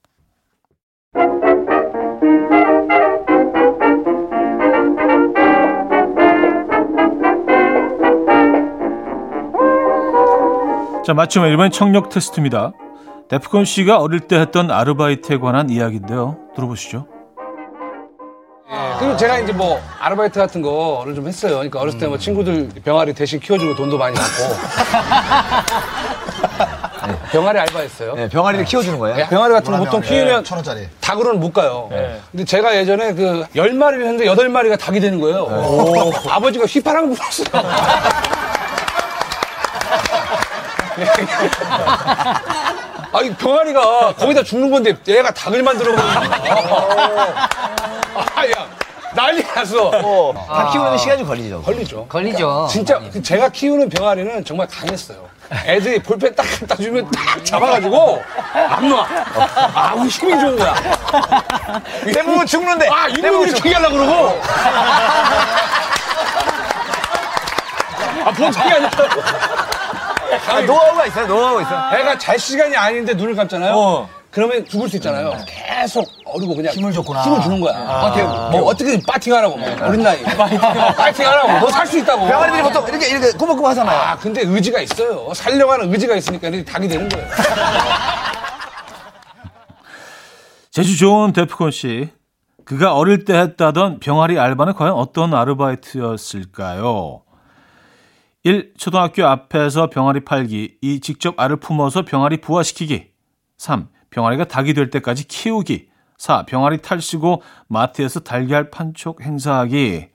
자, 11.05 11.13
맞춤 11.13 11.45
이번엔 11.45 11.71
청력 11.71 12.09
테스트입니다. 12.09 12.71
데프콘 13.27 13.65
씨가 13.65 13.99
어릴 13.99 14.21
때 14.21 14.39
했던 14.39 14.71
아르바이트에 14.71 15.37
관한 15.37 15.69
이야기인데요. 15.69 16.37
들어보시죠. 16.55 17.12
그리고 18.99 19.17
제가 19.17 19.39
이제 19.39 19.51
뭐 19.53 19.81
아르바이트 19.99 20.39
같은 20.39 20.61
거를 20.61 21.15
좀 21.15 21.27
했어요. 21.27 21.53
그러니까 21.55 21.79
어렸을 21.79 21.99
때 21.99 22.07
뭐 22.07 22.17
친구들 22.17 22.69
병아리 22.83 23.13
대신 23.13 23.39
키워주고 23.39 23.75
돈도 23.75 23.97
많이 23.97 24.15
받고. 24.15 24.55
병아리 27.31 27.59
알바했어요. 27.59 28.15
네, 28.15 28.29
병아리를 28.29 28.65
키워주는 28.65 28.99
거예요? 28.99 29.15
네, 29.17 29.27
병아리 29.27 29.53
같은 29.53 29.71
거 29.71 29.77
보통 29.79 30.01
키우면 30.01 30.43
천 30.43 30.57
원짜리. 30.57 30.87
닭으로는 31.01 31.39
못 31.39 31.51
가요. 31.53 31.89
근데 32.31 32.45
제가 32.45 32.75
예전에 32.75 33.13
그 33.13 33.43
열 33.55 33.73
마리를 33.73 34.03
했는데 34.05 34.25
여덟 34.25 34.49
마리가 34.49 34.75
닭이 34.77 34.99
되는 34.99 35.19
거예요. 35.19 35.47
아버지가 36.29 36.65
휘파람 36.65 37.13
불었어요. 37.13 37.47
아이 43.13 43.29
병아리가 43.35 44.13
거기다 44.15 44.43
죽는 44.43 44.71
건데 44.71 44.95
얘가 45.07 45.31
닭을 45.31 45.61
만들어 45.61 45.95
버리는 45.95 46.31
아야 48.35 48.52
난리 49.15 49.43
났어. 49.43 49.91
다 50.47 50.69
키우는 50.71 50.97
시간이 50.97 51.19
좀 51.19 51.27
걸리죠. 51.27 51.61
걸리죠. 51.61 52.05
걸리죠. 52.07 52.67
진짜 52.69 52.99
그 53.11 53.21
제가 53.21 53.49
키우는 53.49 53.89
병아리는 53.89 54.43
정말 54.45 54.67
강했어요. 54.67 55.31
애들이 55.65 56.01
볼펜 56.01 56.33
딱 56.35 56.43
갖다 56.59 56.75
주면 56.75 57.09
딱 57.11 57.43
잡아가지고 57.45 58.21
안 58.53 58.89
놔. 58.89 59.07
아우 59.75 60.05
힘이 60.07 60.39
좋은 60.39 60.55
거야. 60.57 60.73
대부분 62.05 62.45
죽는데. 62.45 62.89
아 62.89 63.07
인물이 63.09 63.53
죽게 63.53 63.73
하려고 63.73 63.95
그러고. 63.97 64.41
아 68.25 68.31
보통이 68.31 68.73
아니라. 68.73 68.89
아, 70.47 70.61
노하우가 70.61 71.05
있어요. 71.05 71.27
노하우가 71.27 71.61
있어. 71.61 71.97
애가 71.99 72.17
잘 72.17 72.39
시간이 72.39 72.75
아닌데 72.75 73.13
눈을 73.13 73.35
감잖아요. 73.35 74.09
그러면 74.31 74.65
죽을 74.67 74.89
수 74.89 74.95
있잖아요. 74.95 75.37
계속 75.45 76.07
어리고 76.33 76.55
그냥 76.55 76.73
힘을 76.73 76.91
줬구나. 76.91 77.21
힘을 77.23 77.41
주는 77.41 77.59
거야. 77.61 77.73
어떻게 78.03 78.23
뭐 78.23 78.63
어떻게 78.69 78.99
파팅하라고 79.07 79.57
뭐 79.57 79.67
어린 79.87 80.01
나이. 80.03 80.21
파팅하라고. 80.23 81.59
너 81.59 81.69
살 81.71 81.85
수 81.87 81.97
있다고. 81.99 82.25
병아리들이 82.27 82.63
보통 82.63 82.87
이렇게 82.87 83.09
이렇게 83.09 83.31
꼬박꼬박 83.31 83.71
하잖아요. 83.71 83.97
아, 83.99 84.17
근데 84.17 84.41
의지가 84.43 84.81
있어요. 84.81 85.33
살려가는 85.33 85.91
의지가 85.93 86.15
있으니까 86.15 86.47
애들이 86.47 86.65
닭이 86.65 86.87
되는 86.87 87.07
거예요. 87.09 87.27
제주 90.71 90.97
좋은 90.97 91.33
데프콘 91.33 91.71
씨. 91.71 92.09
그가 92.65 92.95
어릴 92.95 93.25
때 93.25 93.33
했다던 93.37 93.99
병아리 93.99 94.39
알바는 94.39 94.73
과연 94.73 94.93
어떤 94.93 95.33
아르바이트였을까요? 95.33 97.21
1. 98.43 98.73
초등학교 98.77 99.25
앞에서 99.27 99.89
병아리 99.89 100.23
팔기. 100.25 100.77
2. 100.81 100.99
직접 101.01 101.37
알을 101.39 101.57
품어서 101.57 102.03
병아리 102.05 102.37
부화시키기. 102.41 103.07
3. 103.57 103.87
병아리가 104.09 104.45
닭이 104.45 104.73
될 104.73 104.89
때까지 104.89 105.25
키우기. 105.27 105.87
4. 106.23 106.45
병아리 106.45 106.77
탈시고 106.77 107.41
마트에서 107.67 108.21
달걀 108.21 108.71
판촉 108.71 109.21
행사하기. 109.21 110.07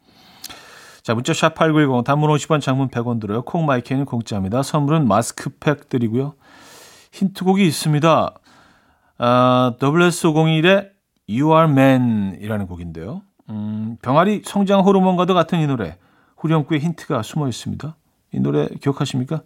자, 1.02 1.14
문자 1.14 1.34
샵8910 1.34 2.02
단문 2.02 2.30
50원 2.30 2.62
장문 2.62 2.88
100원 2.88 3.20
들어요. 3.20 3.42
콩마이크는 3.42 4.06
공짜입니다. 4.06 4.62
선물은 4.62 5.06
마스크팩 5.06 5.90
드리고요. 5.90 6.32
힌트곡이 7.12 7.66
있습니다. 7.66 8.34
아, 9.18 9.74
WS501의 9.78 10.88
You 11.28 11.54
Are 11.54 11.70
Man 11.70 12.38
이라는 12.40 12.66
곡인데요. 12.68 13.20
음, 13.50 13.98
병아리 14.00 14.44
성장 14.46 14.80
호르몬과도 14.80 15.34
같은 15.34 15.60
이 15.60 15.66
노래. 15.66 15.98
후렴구에 16.38 16.78
힌트가 16.78 17.22
숨어 17.22 17.48
있습니다. 17.48 17.96
이 18.32 18.40
노래 18.40 18.66
기억하십니까? 18.80 19.42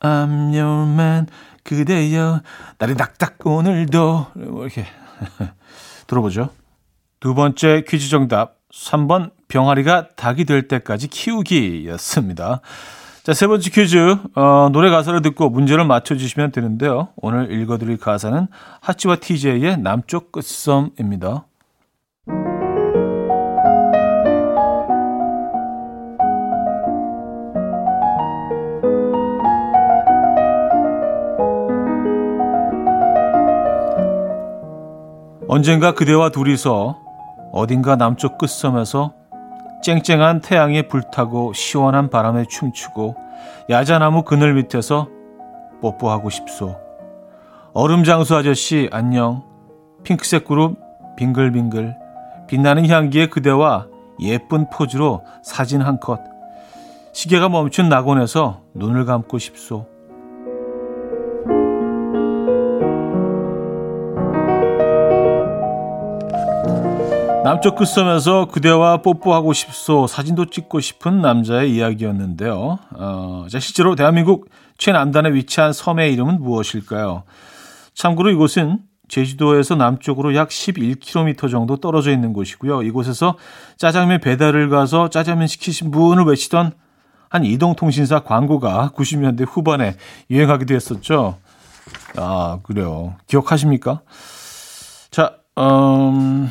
I'm 0.00 0.58
your 0.58 0.90
man, 0.90 1.26
그대여, 1.62 2.40
날이 2.78 2.96
닥닥 2.96 3.36
오늘도. 3.46 4.26
뭐 4.34 4.64
이렇게 4.64 4.86
들어보죠. 6.10 6.50
두 7.20 7.34
번째 7.34 7.84
퀴즈 7.86 8.08
정답. 8.10 8.58
3번 8.72 9.32
병아리가 9.48 10.08
닭이 10.14 10.44
될 10.44 10.68
때까지 10.68 11.08
키우기였습니다. 11.08 12.60
자, 13.22 13.34
세 13.34 13.46
번째 13.46 13.70
퀴즈. 13.70 14.16
어, 14.34 14.68
노래 14.72 14.90
가사를 14.90 15.20
듣고 15.22 15.50
문제를 15.50 15.84
맞춰주시면 15.84 16.52
되는데요. 16.52 17.08
오늘 17.16 17.52
읽어드릴 17.52 17.98
가사는 17.98 18.46
하치와 18.80 19.16
TJ의 19.16 19.78
남쪽 19.78 20.32
끝섬입니다. 20.32 21.46
언젠가 35.52 35.94
그대와 35.94 36.28
둘이서 36.28 36.96
어딘가 37.50 37.96
남쪽 37.96 38.38
끝섬에서 38.38 39.14
쨍쨍한 39.82 40.42
태양에 40.42 40.82
불타고 40.82 41.52
시원한 41.54 42.08
바람에 42.08 42.44
춤추고 42.48 43.16
야자나무 43.68 44.22
그늘 44.22 44.54
밑에서 44.54 45.08
뽀뽀하고 45.82 46.30
싶소. 46.30 46.78
얼음 47.72 48.04
장수 48.04 48.36
아저씨 48.36 48.88
안녕. 48.92 49.42
핑크색 50.04 50.44
그룹 50.44 50.78
빙글빙글 51.16 51.96
빛나는 52.46 52.88
향기의 52.88 53.28
그대와 53.30 53.88
예쁜 54.20 54.70
포즈로 54.70 55.24
사진 55.42 55.80
한 55.80 55.98
컷. 55.98 56.20
시계가 57.12 57.48
멈춘 57.48 57.88
낙원에서 57.88 58.60
눈을 58.74 59.04
감고 59.04 59.38
싶소. 59.38 59.88
남쪽 67.42 67.76
끝섬에서 67.76 68.46
그대와 68.46 68.98
뽀뽀하고 68.98 69.54
싶소 69.54 70.06
사진도 70.06 70.44
찍고 70.44 70.80
싶은 70.80 71.22
남자의 71.22 71.74
이야기였는데요. 71.74 72.78
어, 72.92 73.46
자, 73.50 73.58
실제로 73.58 73.94
대한민국 73.94 74.50
최남단에 74.76 75.32
위치한 75.32 75.72
섬의 75.72 76.12
이름은 76.12 76.42
무엇일까요? 76.42 77.22
참고로 77.94 78.30
이곳은 78.30 78.80
제주도에서 79.08 79.74
남쪽으로 79.74 80.34
약 80.36 80.50
11km 80.50 81.50
정도 81.50 81.78
떨어져 81.78 82.12
있는 82.12 82.34
곳이고요. 82.34 82.82
이곳에서 82.82 83.36
짜장면 83.78 84.20
배달을 84.20 84.68
가서 84.68 85.08
짜장면 85.08 85.46
시키신 85.46 85.90
분을 85.90 86.24
외치던 86.24 86.72
한 87.30 87.44
이동통신사 87.44 88.20
광고가 88.20 88.92
90년대 88.94 89.46
후반에 89.48 89.96
유행하기도 90.30 90.74
했었죠. 90.74 91.38
아, 92.16 92.58
그래요. 92.64 93.16
기억하십니까? 93.26 94.02
자, 95.10 95.36
음, 95.58 96.50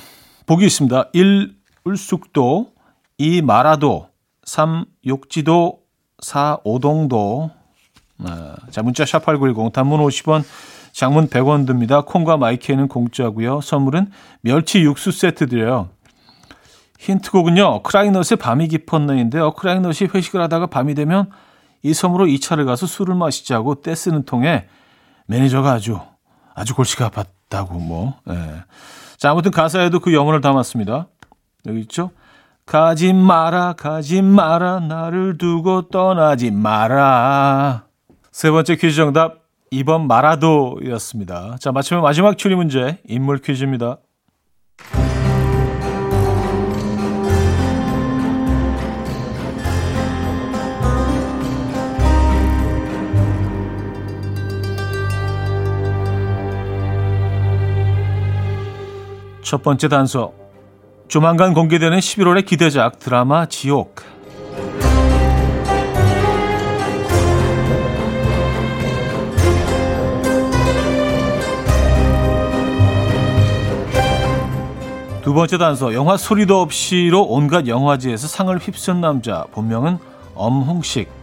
보기 0.49 0.65
있습니다. 0.65 1.11
1. 1.13 1.55
울숙도 1.83 2.71
2. 3.19 3.43
마라도 3.43 4.09
3. 4.45 4.83
욕지도 5.05 5.81
4. 6.23 6.57
오동도 6.63 7.51
아, 8.23 8.55
자 8.71 8.81
문자 8.81 9.03
샵8910 9.03 9.71
단문 9.71 9.99
50원 9.99 10.43
장문 10.91 11.29
100원 11.29 11.67
듭니다. 11.67 12.01
콩과 12.01 12.37
마이K는 12.37 12.87
공짜고요. 12.87 13.61
선물은 13.61 14.09
멸치 14.41 14.81
육수 14.81 15.11
세트 15.11 15.45
드려요. 15.45 15.89
힌트곡은요. 16.97 17.83
크라잉넛의 17.83 18.39
밤이 18.39 18.69
깊었네인데요. 18.69 19.51
크라잉넛이 19.51 20.09
회식을 20.15 20.41
하다가 20.41 20.65
밤이 20.65 20.95
되면 20.95 21.29
이 21.83 21.93
섬으로 21.93 22.25
2차를 22.25 22.65
가서 22.65 22.87
술을 22.87 23.13
마시자고 23.13 23.83
떼쓰는 23.83 24.23
통에 24.23 24.65
매니저가 25.27 25.73
아주 25.73 25.99
아주 26.55 26.73
골치가 26.73 27.11
아팠다고 27.11 27.73
뭐. 27.73 28.15
예. 28.31 28.63
자, 29.19 29.31
아무튼 29.31 29.51
가사에도 29.51 29.99
그 29.99 30.13
영혼을 30.13 30.39
담았습니다. 30.39 31.07
여기 31.67 31.81
있죠? 31.81 32.11
가지 32.65 33.11
마라, 33.11 33.73
가지 33.73 34.21
마라, 34.21 34.79
나를 34.79 35.37
두고 35.37 35.89
떠나지 35.89 36.51
마라. 36.51 37.83
세 38.31 38.49
번째 38.49 38.77
퀴즈 38.77 38.95
정답 38.95 39.39
2번 39.73 40.05
마라도였습니다. 40.07 41.57
자, 41.59 41.73
마치면 41.73 42.01
마지막 42.01 42.37
추리 42.37 42.55
문제 42.55 42.99
인물 43.09 43.39
퀴즈입니다. 43.39 43.97
첫 59.49 59.63
번째 59.63 59.87
단서. 59.87 60.31
조만간 61.07 61.55
공개되는 61.55 61.97
11월의 61.97 62.45
기대작 62.45 62.99
드라마 62.99 63.47
지옥. 63.47 63.95
두 75.23 75.33
번째 75.33 75.57
단서. 75.57 75.95
영화 75.95 76.15
소리도 76.15 76.61
없이로 76.61 77.23
온갖 77.23 77.65
영화제에서 77.65 78.27
상을 78.27 78.55
휩쓴 78.55 79.01
남자. 79.01 79.45
본명은 79.51 79.97
엄홍식. 80.35 81.18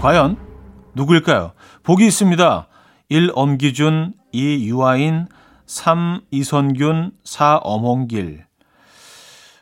과연 0.00 0.36
누구일까요? 0.94 1.52
보기 1.82 2.06
있습니다. 2.06 2.68
1. 3.08 3.32
엄기준, 3.34 4.14
2. 4.32 4.68
유아인, 4.68 5.26
3. 5.66 6.20
이선균, 6.30 7.12
4. 7.24 7.58
엄홍길. 7.62 8.44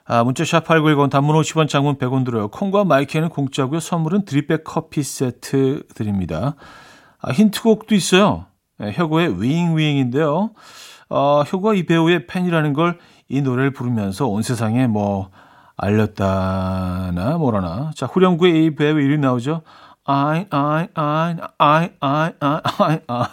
아, 0.06 0.22
문자 0.22 0.44
샵8910 0.44 1.10
단문 1.10 1.34
50원 1.40 1.68
장문 1.68 1.96
100원 1.96 2.24
들어요. 2.24 2.48
콩과 2.48 2.84
마이크는 2.84 3.30
공짜고요. 3.30 3.80
선물은 3.80 4.24
드립백 4.26 4.64
커피 4.64 5.02
세트 5.02 5.86
드립니다. 5.94 6.56
아, 7.20 7.32
힌트곡도 7.32 7.94
있어요. 7.94 8.46
네, 8.78 8.92
혁오의 8.94 9.40
윙윙인데요. 9.40 10.50
어, 11.10 11.42
혁오가 11.46 11.74
이 11.74 11.84
배우의 11.84 12.26
팬이라는 12.26 12.72
걸 12.74 12.98
이 13.28 13.40
노래를 13.42 13.72
부르면서 13.72 14.26
온 14.26 14.42
세상에 14.42 14.86
뭐 14.86 15.30
알렸다나 15.76 17.36
뭐라나. 17.38 17.90
자, 17.96 18.06
후렴구에 18.06 18.50
이 18.50 18.74
배우 18.74 18.98
이름이 18.98 19.18
나오죠. 19.18 19.62
I, 20.06 20.46
I, 20.52 20.88
I, 20.94 21.48
I, 21.58 21.90
I, 22.02 22.32
I, 22.78 23.00
I. 23.08 23.28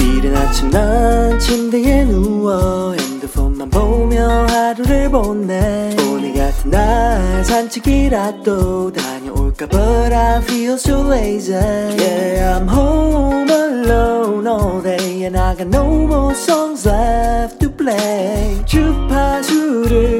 이른 0.00 0.36
아침 0.36 0.68
난 0.70 1.38
침대에 1.38 2.04
누워 2.06 2.94
핸드폰만 2.94 3.70
보며 3.70 4.46
하루를 4.48 5.08
보내 5.10 5.94
오늘 6.10 6.34
같은 6.34 6.70
날 6.72 7.44
산책이라도 7.44 8.92
다녀올까 8.92 9.68
But 9.68 10.12
I 10.12 10.42
feel 10.42 10.74
so 10.74 11.06
lazy 11.08 11.54
Yeah 11.54 12.58
I'm 12.58 12.68
home 12.68 13.48
alone 13.48 14.48
all 14.48 14.82
day 14.82 15.24
And 15.24 15.36
I 15.38 15.54
got 15.54 15.68
no 15.68 15.84
more 15.84 16.34
songs 16.34 16.84
left 16.88 17.60
to 17.60 17.70
play 17.70 18.64
주파수를 18.64 20.15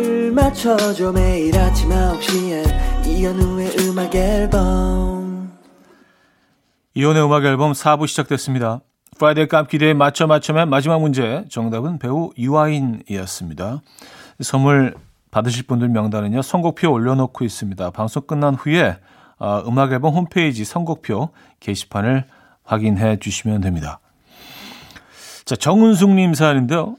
맞춰줘 0.57 1.13
매일 1.13 1.55
아침 1.59 1.91
9시에 1.91 3.07
이현우의 3.07 3.77
음악 3.81 4.15
앨범 4.15 5.53
이현우의 6.95 7.23
음악 7.23 7.45
앨범 7.45 7.73
4부 7.73 8.07
시작됐습니다. 8.07 8.81
Friday 9.19 9.49
깜퀴데이 9.49 9.93
맞춰 9.93 10.27
맞춰맨 10.27 10.71
마지막 10.71 10.99
문제 10.99 11.45
정답은 11.51 11.99
배우 11.99 12.31
유아인이었습니다. 12.39 13.83
선물 14.41 14.95
받으실 15.31 15.67
분들 15.67 15.91
명단은요 15.91 16.41
선곡표 16.41 16.91
올려놓고 16.91 17.45
있습니다. 17.45 17.91
방송 17.91 18.23
끝난 18.23 18.55
후에 18.55 18.97
어, 19.39 19.63
음악 19.67 19.93
앨범 19.93 20.15
홈페이지 20.15 20.65
선곡표 20.65 21.29
게시판을 21.61 22.25
확인해 22.65 23.19
주시면 23.19 23.61
됩니다. 23.61 24.01
자, 25.45 25.55
정은숙님 25.55 26.33
사연인데요. 26.33 26.97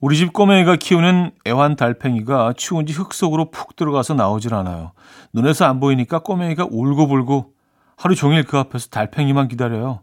우리 0.00 0.16
집 0.16 0.32
꼬맹이가 0.32 0.76
키우는 0.76 1.32
애완 1.46 1.76
달팽이가 1.76 2.52
추운지 2.56 2.92
흙 2.92 3.14
속으로 3.14 3.50
푹 3.50 3.76
들어가서 3.76 4.14
나오질 4.14 4.54
않아요. 4.54 4.92
눈에서 5.32 5.64
안 5.64 5.80
보이니까 5.80 6.18
꼬맹이가 6.18 6.68
울고불고 6.70 7.54
하루 7.96 8.14
종일 8.14 8.44
그 8.44 8.58
앞에서 8.58 8.88
달팽이만 8.88 9.48
기다려요. 9.48 10.00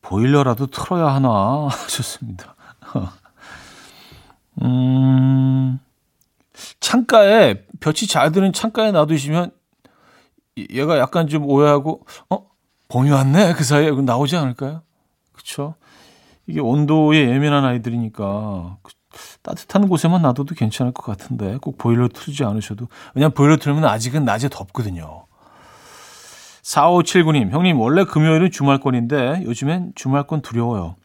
보일러라도 0.00 0.68
틀어야 0.68 1.14
하나 1.14 1.68
하셨습니다. 1.70 2.54
음, 4.62 5.78
창가에 6.80 7.64
볕이 7.80 8.06
잘 8.06 8.32
드는 8.32 8.52
창가에 8.52 8.90
놔두시면 8.92 9.52
얘가 10.70 10.98
약간 10.98 11.28
좀 11.28 11.44
오해하고 11.44 12.04
어 12.30 12.46
봄이 12.88 13.10
왔네 13.10 13.52
그 13.52 13.62
사이에 13.62 13.90
나오지 13.90 14.36
않을까요? 14.36 14.82
그렇죠? 15.32 15.74
이게 16.48 16.60
온도에 16.60 17.28
예민한 17.28 17.64
아이들이니까 17.64 18.78
그 18.82 18.92
따뜻한 19.42 19.88
곳에만 19.88 20.22
놔둬도 20.22 20.54
괜찮을 20.54 20.92
것 20.92 21.04
같은데 21.04 21.58
꼭 21.60 21.78
보일러 21.78 22.08
틀지 22.08 22.44
않으셔도 22.44 22.88
왜냐면 23.14 23.34
보일러 23.34 23.56
틀면 23.56 23.84
아직은 23.84 24.24
낮에 24.24 24.48
덥거든요. 24.48 25.26
4579님, 26.62 27.50
형님, 27.50 27.80
원래 27.80 28.04
금요일은 28.04 28.50
주말권인데 28.50 29.42
요즘엔 29.44 29.92
주말권 29.94 30.42
두려워요. 30.42 30.96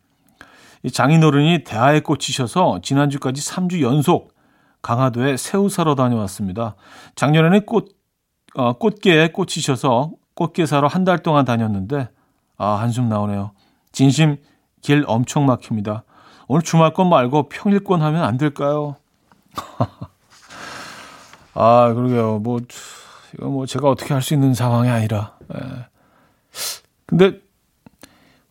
장인어른이 0.91 1.63
대하에 1.63 2.01
꽂히셔서 2.01 2.81
지난주까지 2.83 3.41
3주 3.41 3.81
연속 3.81 4.33
강화도에 4.81 5.37
새우 5.37 5.69
사러 5.69 5.95
다녀왔습니다. 5.95 6.75
작년에는 7.15 7.65
꽃, 7.65 7.95
어, 8.55 8.73
꽃게에 8.73 9.29
꽂히셔서 9.31 10.11
꽃게 10.35 10.65
사러 10.65 10.87
한 10.89 11.05
달 11.05 11.19
동안 11.19 11.45
다녔는데, 11.45 12.09
아, 12.57 12.67
한숨 12.81 13.07
나오네요. 13.07 13.51
진심 13.93 14.35
길 14.83 15.03
엄청 15.07 15.47
막힙니다. 15.47 16.03
오늘 16.47 16.61
주말권 16.61 17.09
말고 17.09 17.49
평일권 17.49 18.03
하면 18.03 18.23
안 18.23 18.37
될까요? 18.37 18.97
아, 21.55 21.91
그러게요. 21.93 22.37
뭐, 22.39 22.59
이거 23.33 23.47
뭐 23.47 23.65
제가 23.65 23.89
어떻게 23.89 24.13
할 24.13 24.21
수 24.21 24.33
있는 24.35 24.53
상황이 24.53 24.89
아니라. 24.89 25.37
예. 25.55 25.59
근데, 27.05 27.39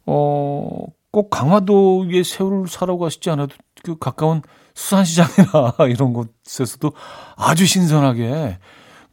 어, 0.06 0.84
꼭 1.10 1.30
강화도에 1.30 2.22
새우를 2.22 2.68
사러 2.68 2.96
가시지 2.96 3.28
않아도 3.30 3.54
그 3.82 3.98
가까운 3.98 4.42
수산시장이나 4.74 5.74
이런 5.90 6.14
곳에서도 6.14 6.92
아주 7.36 7.66
신선하게 7.66 8.58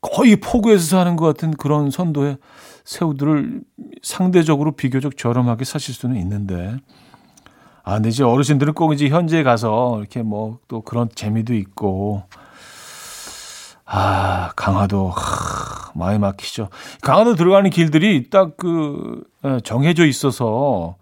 거의 0.01 0.38
포구에서 0.38 0.97
사는 0.97 1.15
것 1.17 1.25
같은 1.25 1.51
그런 1.51 1.91
선도의 1.91 2.38
새우들을 2.89 3.62
상대적으로 4.02 4.71
비교적 4.71 5.15
저렴하게 5.15 5.63
사실 5.63 5.93
수는 5.93 6.15
있는데. 6.15 6.75
아, 7.84 7.93
근데 7.93 8.10
이제 8.10 8.23
어르신들은 8.23 8.73
꼭 8.73 8.93
이제 8.93 9.10
현지에 9.10 9.43
가서 9.43 9.99
이렇게 9.99 10.23
뭐 10.23 10.58
또 10.67 10.82
그런 10.82 11.08
재미도 11.13 11.54
있고. 11.54 12.23
아, 13.86 14.52
강화도, 14.56 15.10
하, 15.10 15.91
많이 15.93 16.17
막히죠. 16.17 16.69
강화도 17.02 17.36
들어가는 17.36 17.69
길들이 17.69 18.32
딱그 18.32 19.23
예, 19.45 19.60
정해져 19.63 20.06
있어서 20.08 20.95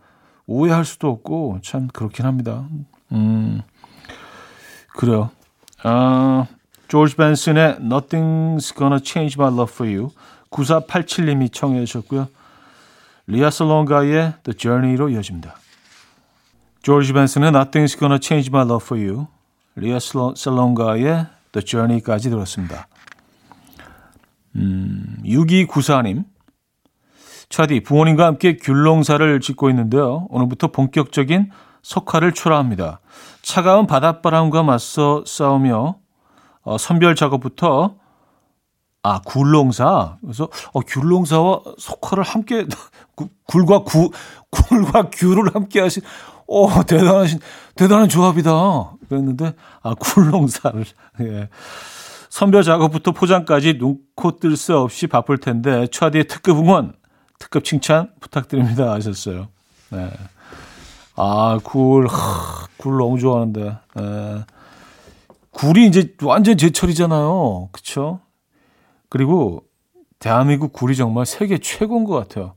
오해할 0.45 0.83
수도 0.83 1.09
없고 1.09 1.59
참 1.63 1.87
그렇긴 1.87 2.25
합니다. 2.25 2.65
음, 3.13 3.61
그래요. 4.97 5.29
아, 5.83 6.47
조지 6.89 7.15
벤슨의 7.15 7.77
Nothing's 7.79 8.75
Gonna 8.77 8.99
Change 9.03 9.35
My 9.39 9.53
Love 9.53 9.73
For 9.73 9.89
You 9.93 10.09
9487님이 10.51 11.51
청해 11.51 11.85
주셨고요. 11.85 12.27
리아 13.27 13.49
솔롱가의 13.49 14.33
The 14.43 14.57
Journey로 14.57 15.09
이어집니다. 15.09 15.55
조지 16.81 17.11
벤슨의 17.13 17.51
Nothing's 17.51 17.99
Gonna 17.99 18.19
Change 18.21 18.49
My 18.49 18.65
Love 18.65 18.85
For 18.85 19.03
You 19.03 19.27
리아 19.75 19.99
솔롱가의 19.99 21.25
The 21.51 21.65
Journey까지 21.65 22.29
들었습니다. 22.29 22.87
음, 24.55 25.17
6294님 25.25 26.25
차디 27.49 27.81
부모님과 27.83 28.25
함께 28.25 28.57
귤농사를 28.57 29.39
짓고 29.39 29.69
있는데요. 29.69 30.27
오늘부터 30.29 30.67
본격적인 30.67 31.51
석화를 31.81 32.33
출하합니다. 32.33 32.99
차가운 33.41 33.87
바닷바람과 33.87 34.63
맞서 34.63 35.23
싸우며 35.25 35.95
어, 36.63 36.77
선별 36.77 37.15
작업부터 37.15 37.95
아 39.03 39.21
굴농사 39.25 40.17
그래서 40.21 40.49
어, 40.73 40.81
귤농사와 40.81 41.61
석화를 41.77 42.23
함께 42.23 42.65
굴과 43.45 43.83
구 43.83 44.11
굴과 44.49 45.09
귤을 45.11 45.55
함께 45.55 45.79
하신 45.81 46.03
오 46.47 46.67
대단하신 46.83 47.39
대단한 47.75 48.09
조합이다 48.09 48.51
그랬는데 49.07 49.53
아 49.81 49.93
굴농사를 49.93 50.85
예. 51.21 51.49
선별 52.29 52.63
작업부터 52.63 53.11
포장까지 53.11 53.77
눈코 53.79 54.37
뜰 54.39 54.57
새 54.57 54.73
없이 54.73 55.07
바쁠 55.07 55.37
텐데 55.37 55.87
차디의 55.91 56.27
특급 56.27 56.57
응원 56.57 56.93
특급 57.39 57.63
칭찬 57.63 58.11
부탁드립니다 58.19 58.91
하셨어요. 58.93 59.47
네. 59.91 60.09
아, 61.15 61.59
굴, 61.63 62.07
하, 62.07 62.67
굴 62.77 62.97
너무 62.97 63.17
좋아하는데. 63.17 63.77
네. 63.95 64.45
굴이 65.51 65.87
이제 65.87 66.13
완전 66.21 66.57
제철이잖아요. 66.57 67.69
그쵸? 67.71 68.19
그리고 69.09 69.63
대한민국 70.19 70.73
굴이 70.73 70.95
정말 70.95 71.25
세계 71.25 71.57
최고인 71.57 72.03
것 72.03 72.15
같아요. 72.15 72.55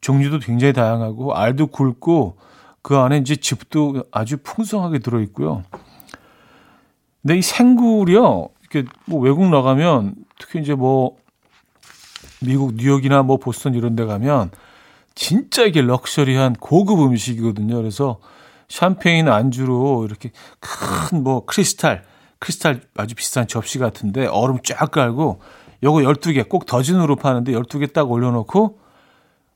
종류도 0.00 0.40
굉장히 0.40 0.72
다양하고, 0.72 1.34
알도 1.34 1.68
굵고, 1.68 2.36
그 2.82 2.96
안에 2.96 3.18
이제 3.18 3.36
즙도 3.36 4.04
아주 4.10 4.38
풍성하게 4.42 4.98
들어 4.98 5.20
있고요. 5.20 5.62
근데 7.22 7.38
이 7.38 7.42
생굴이요, 7.42 8.48
이렇게 8.60 8.88
뭐 9.06 9.20
외국 9.20 9.48
나가면, 9.48 10.16
특히 10.38 10.60
이제 10.60 10.74
뭐, 10.74 11.16
미국 12.44 12.74
뉴욕이나 12.74 13.22
뭐 13.22 13.36
보스턴 13.36 13.74
이런 13.74 13.94
데 13.94 14.04
가면 14.04 14.50
진짜 15.14 15.62
이게 15.64 15.80
럭셔리한 15.80 16.54
고급 16.54 17.00
음식이거든요. 17.00 17.76
그래서 17.76 18.18
샴페인 18.68 19.28
안주로 19.28 20.04
이렇게 20.04 20.32
큰 20.58 21.22
뭐 21.22 21.44
크리스탈, 21.44 22.04
크리스탈 22.38 22.80
아주 22.96 23.14
비싼 23.14 23.46
접시 23.46 23.78
같은데 23.78 24.26
얼음 24.26 24.58
쫙 24.64 24.90
깔고 24.90 25.40
요거 25.82 25.98
12개 26.00 26.48
꼭 26.48 26.66
더진으로 26.66 27.16
파는데 27.16 27.52
12개 27.52 27.92
딱 27.92 28.10
올려놓고 28.10 28.78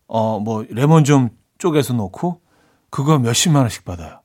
어 0.09 0.41
뭐 0.41 0.65
레몬 0.71 1.05
좀 1.05 1.31
쪼개서 1.59 1.95
놓고 1.95 2.41
그거 2.91 3.19
몇십만 3.19 3.63
원씩 3.63 3.85
받아요. 3.85 4.21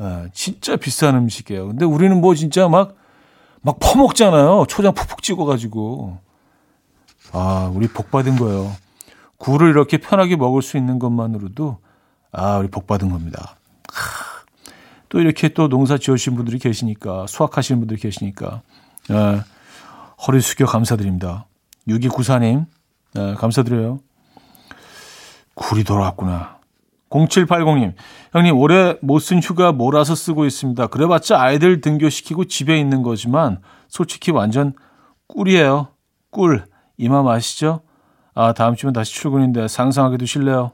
예, 0.00 0.28
진짜 0.32 0.76
비싼 0.76 1.14
음식이에요. 1.16 1.68
근데 1.68 1.84
우리는 1.84 2.20
뭐 2.20 2.34
진짜 2.34 2.68
막, 2.68 2.96
막 3.62 3.78
퍼먹잖아요. 3.80 4.66
초장 4.68 4.92
푹푹 4.94 5.22
찍어가지고. 5.22 6.18
아, 7.32 7.70
우리 7.74 7.88
복 7.88 8.10
받은 8.10 8.36
거예요. 8.36 8.70
굴을 9.38 9.70
이렇게 9.70 9.98
편하게 9.98 10.36
먹을 10.36 10.60
수 10.62 10.76
있는 10.76 10.98
것만으로도 10.98 11.78
아, 12.32 12.58
우리 12.58 12.68
복 12.68 12.86
받은 12.86 13.08
겁니다. 13.10 13.56
하, 13.90 14.44
또 15.08 15.20
이렇게 15.20 15.48
또 15.48 15.68
농사 15.68 15.96
지으신 15.96 16.34
분들이 16.36 16.58
계시니까 16.58 17.26
수확하시는 17.26 17.80
분들이 17.80 17.98
계시니까 17.98 18.62
예, 19.10 19.40
허리 20.26 20.40
숙여 20.40 20.66
감사드립니다. 20.66 21.46
6294님 21.88 22.66
예, 23.18 23.34
감사드려요. 23.34 24.00
굴이 25.54 25.84
돌아왔구나. 25.84 26.56
0780님, 27.10 27.94
형님, 28.32 28.58
올해 28.58 28.96
못 29.00 29.20
쓴 29.20 29.38
휴가 29.40 29.72
몰아서 29.72 30.14
쓰고 30.14 30.44
있습니다. 30.44 30.88
그래봤자 30.88 31.40
아이들 31.40 31.80
등교시키고 31.80 32.44
집에 32.46 32.78
있는 32.78 33.02
거지만, 33.02 33.62
솔직히 33.88 34.32
완전 34.32 34.74
꿀이에요. 35.28 35.88
꿀. 36.30 36.66
이맘 36.98 37.26
아시죠? 37.28 37.80
아, 38.34 38.52
다음 38.52 38.74
주면 38.74 38.92
다시 38.92 39.14
출근인데 39.14 39.68
상상하기도 39.68 40.26
싫네요. 40.26 40.72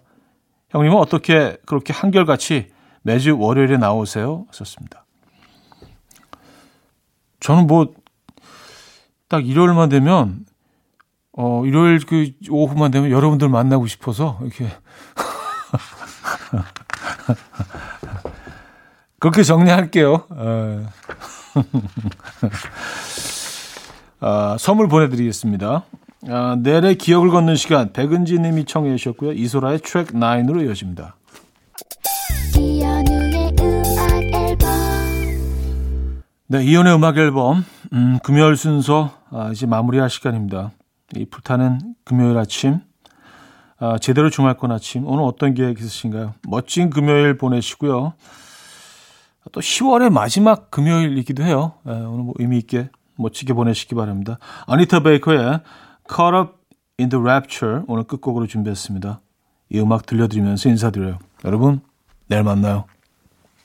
형님은 0.71 0.97
어떻게 0.97 1.57
그렇게 1.67 1.93
한결같이 1.93 2.69
매주 3.03 3.39
월요일에 3.39 3.77
나오세요? 3.77 4.47
썼습니다. 4.53 5.05
저는 7.41 7.67
뭐, 7.67 7.93
딱 9.33 9.49
일요일만 9.49 9.89
되면, 9.89 10.45
어, 11.33 11.65
일요일 11.65 12.05
그 12.05 12.33
오후만 12.51 12.91
되면 12.91 13.11
여러분들 13.11 13.49
만나고 13.49 13.87
싶어서, 13.87 14.39
이렇게. 14.43 14.69
그렇게 19.19 19.43
정리할게요. 19.43 20.27
아, 24.21 24.57
선물 24.59 24.89
보내드리겠습니다. 24.89 25.85
아, 26.29 26.57
내래 26.59 26.93
기억을 26.93 27.31
걷는 27.31 27.57
시간 27.57 27.95
백은지 27.95 28.39
님이 28.39 28.67
청해 28.67 28.95
주셨고요. 28.97 29.33
이소라의 29.33 29.79
트랙 29.79 30.09
9으로 30.09 30.63
이어집니다. 30.67 31.17
네, 36.49 36.65
이연의 36.65 36.95
음악 36.95 37.17
앨범 37.17 37.65
음, 37.95 38.19
금요일 38.23 38.57
순서 38.57 39.22
아, 39.33 39.51
이제 39.51 39.67
마무리할 39.67 40.11
시간입니다. 40.11 40.73
이 41.17 41.25
불타는 41.25 41.95
금요일 42.05 42.37
아침 42.37 42.81
아, 43.79 43.99
제대로 43.99 44.31
주말권 44.31 44.71
아침 44.71 45.07
오늘 45.07 45.25
어떤 45.25 45.55
계획 45.55 45.79
있으신가요? 45.79 46.35
멋진 46.47 46.91
금요일 46.91 47.39
보내시고요. 47.39 48.13
또 49.51 49.61
10월의 49.61 50.13
마지막 50.13 50.71
금요일이기도 50.71 51.43
해요. 51.43 51.73
예, 51.89 51.91
오늘 51.91 52.25
뭐 52.25 52.35
의미 52.39 52.59
있게 52.59 52.91
멋지게 53.17 53.55
보내시기 53.55 53.95
바랍니다. 53.95 54.39
아니타 54.67 55.01
베이커의 55.01 55.61
Caught 56.09 56.37
Up 56.37 56.53
in 57.01 57.09
the 57.09 57.21
Rapture 57.21 57.83
오늘 57.89 58.05
끝곡으로 58.05 58.47
준비했습니다. 58.47 59.21
이 59.71 59.81
음악 59.81 60.07
들려드리면서 60.07 60.69
인사드려요. 60.69 61.19
여러분 61.45 61.81
내일 62.27 62.45
만나요. 62.45 62.85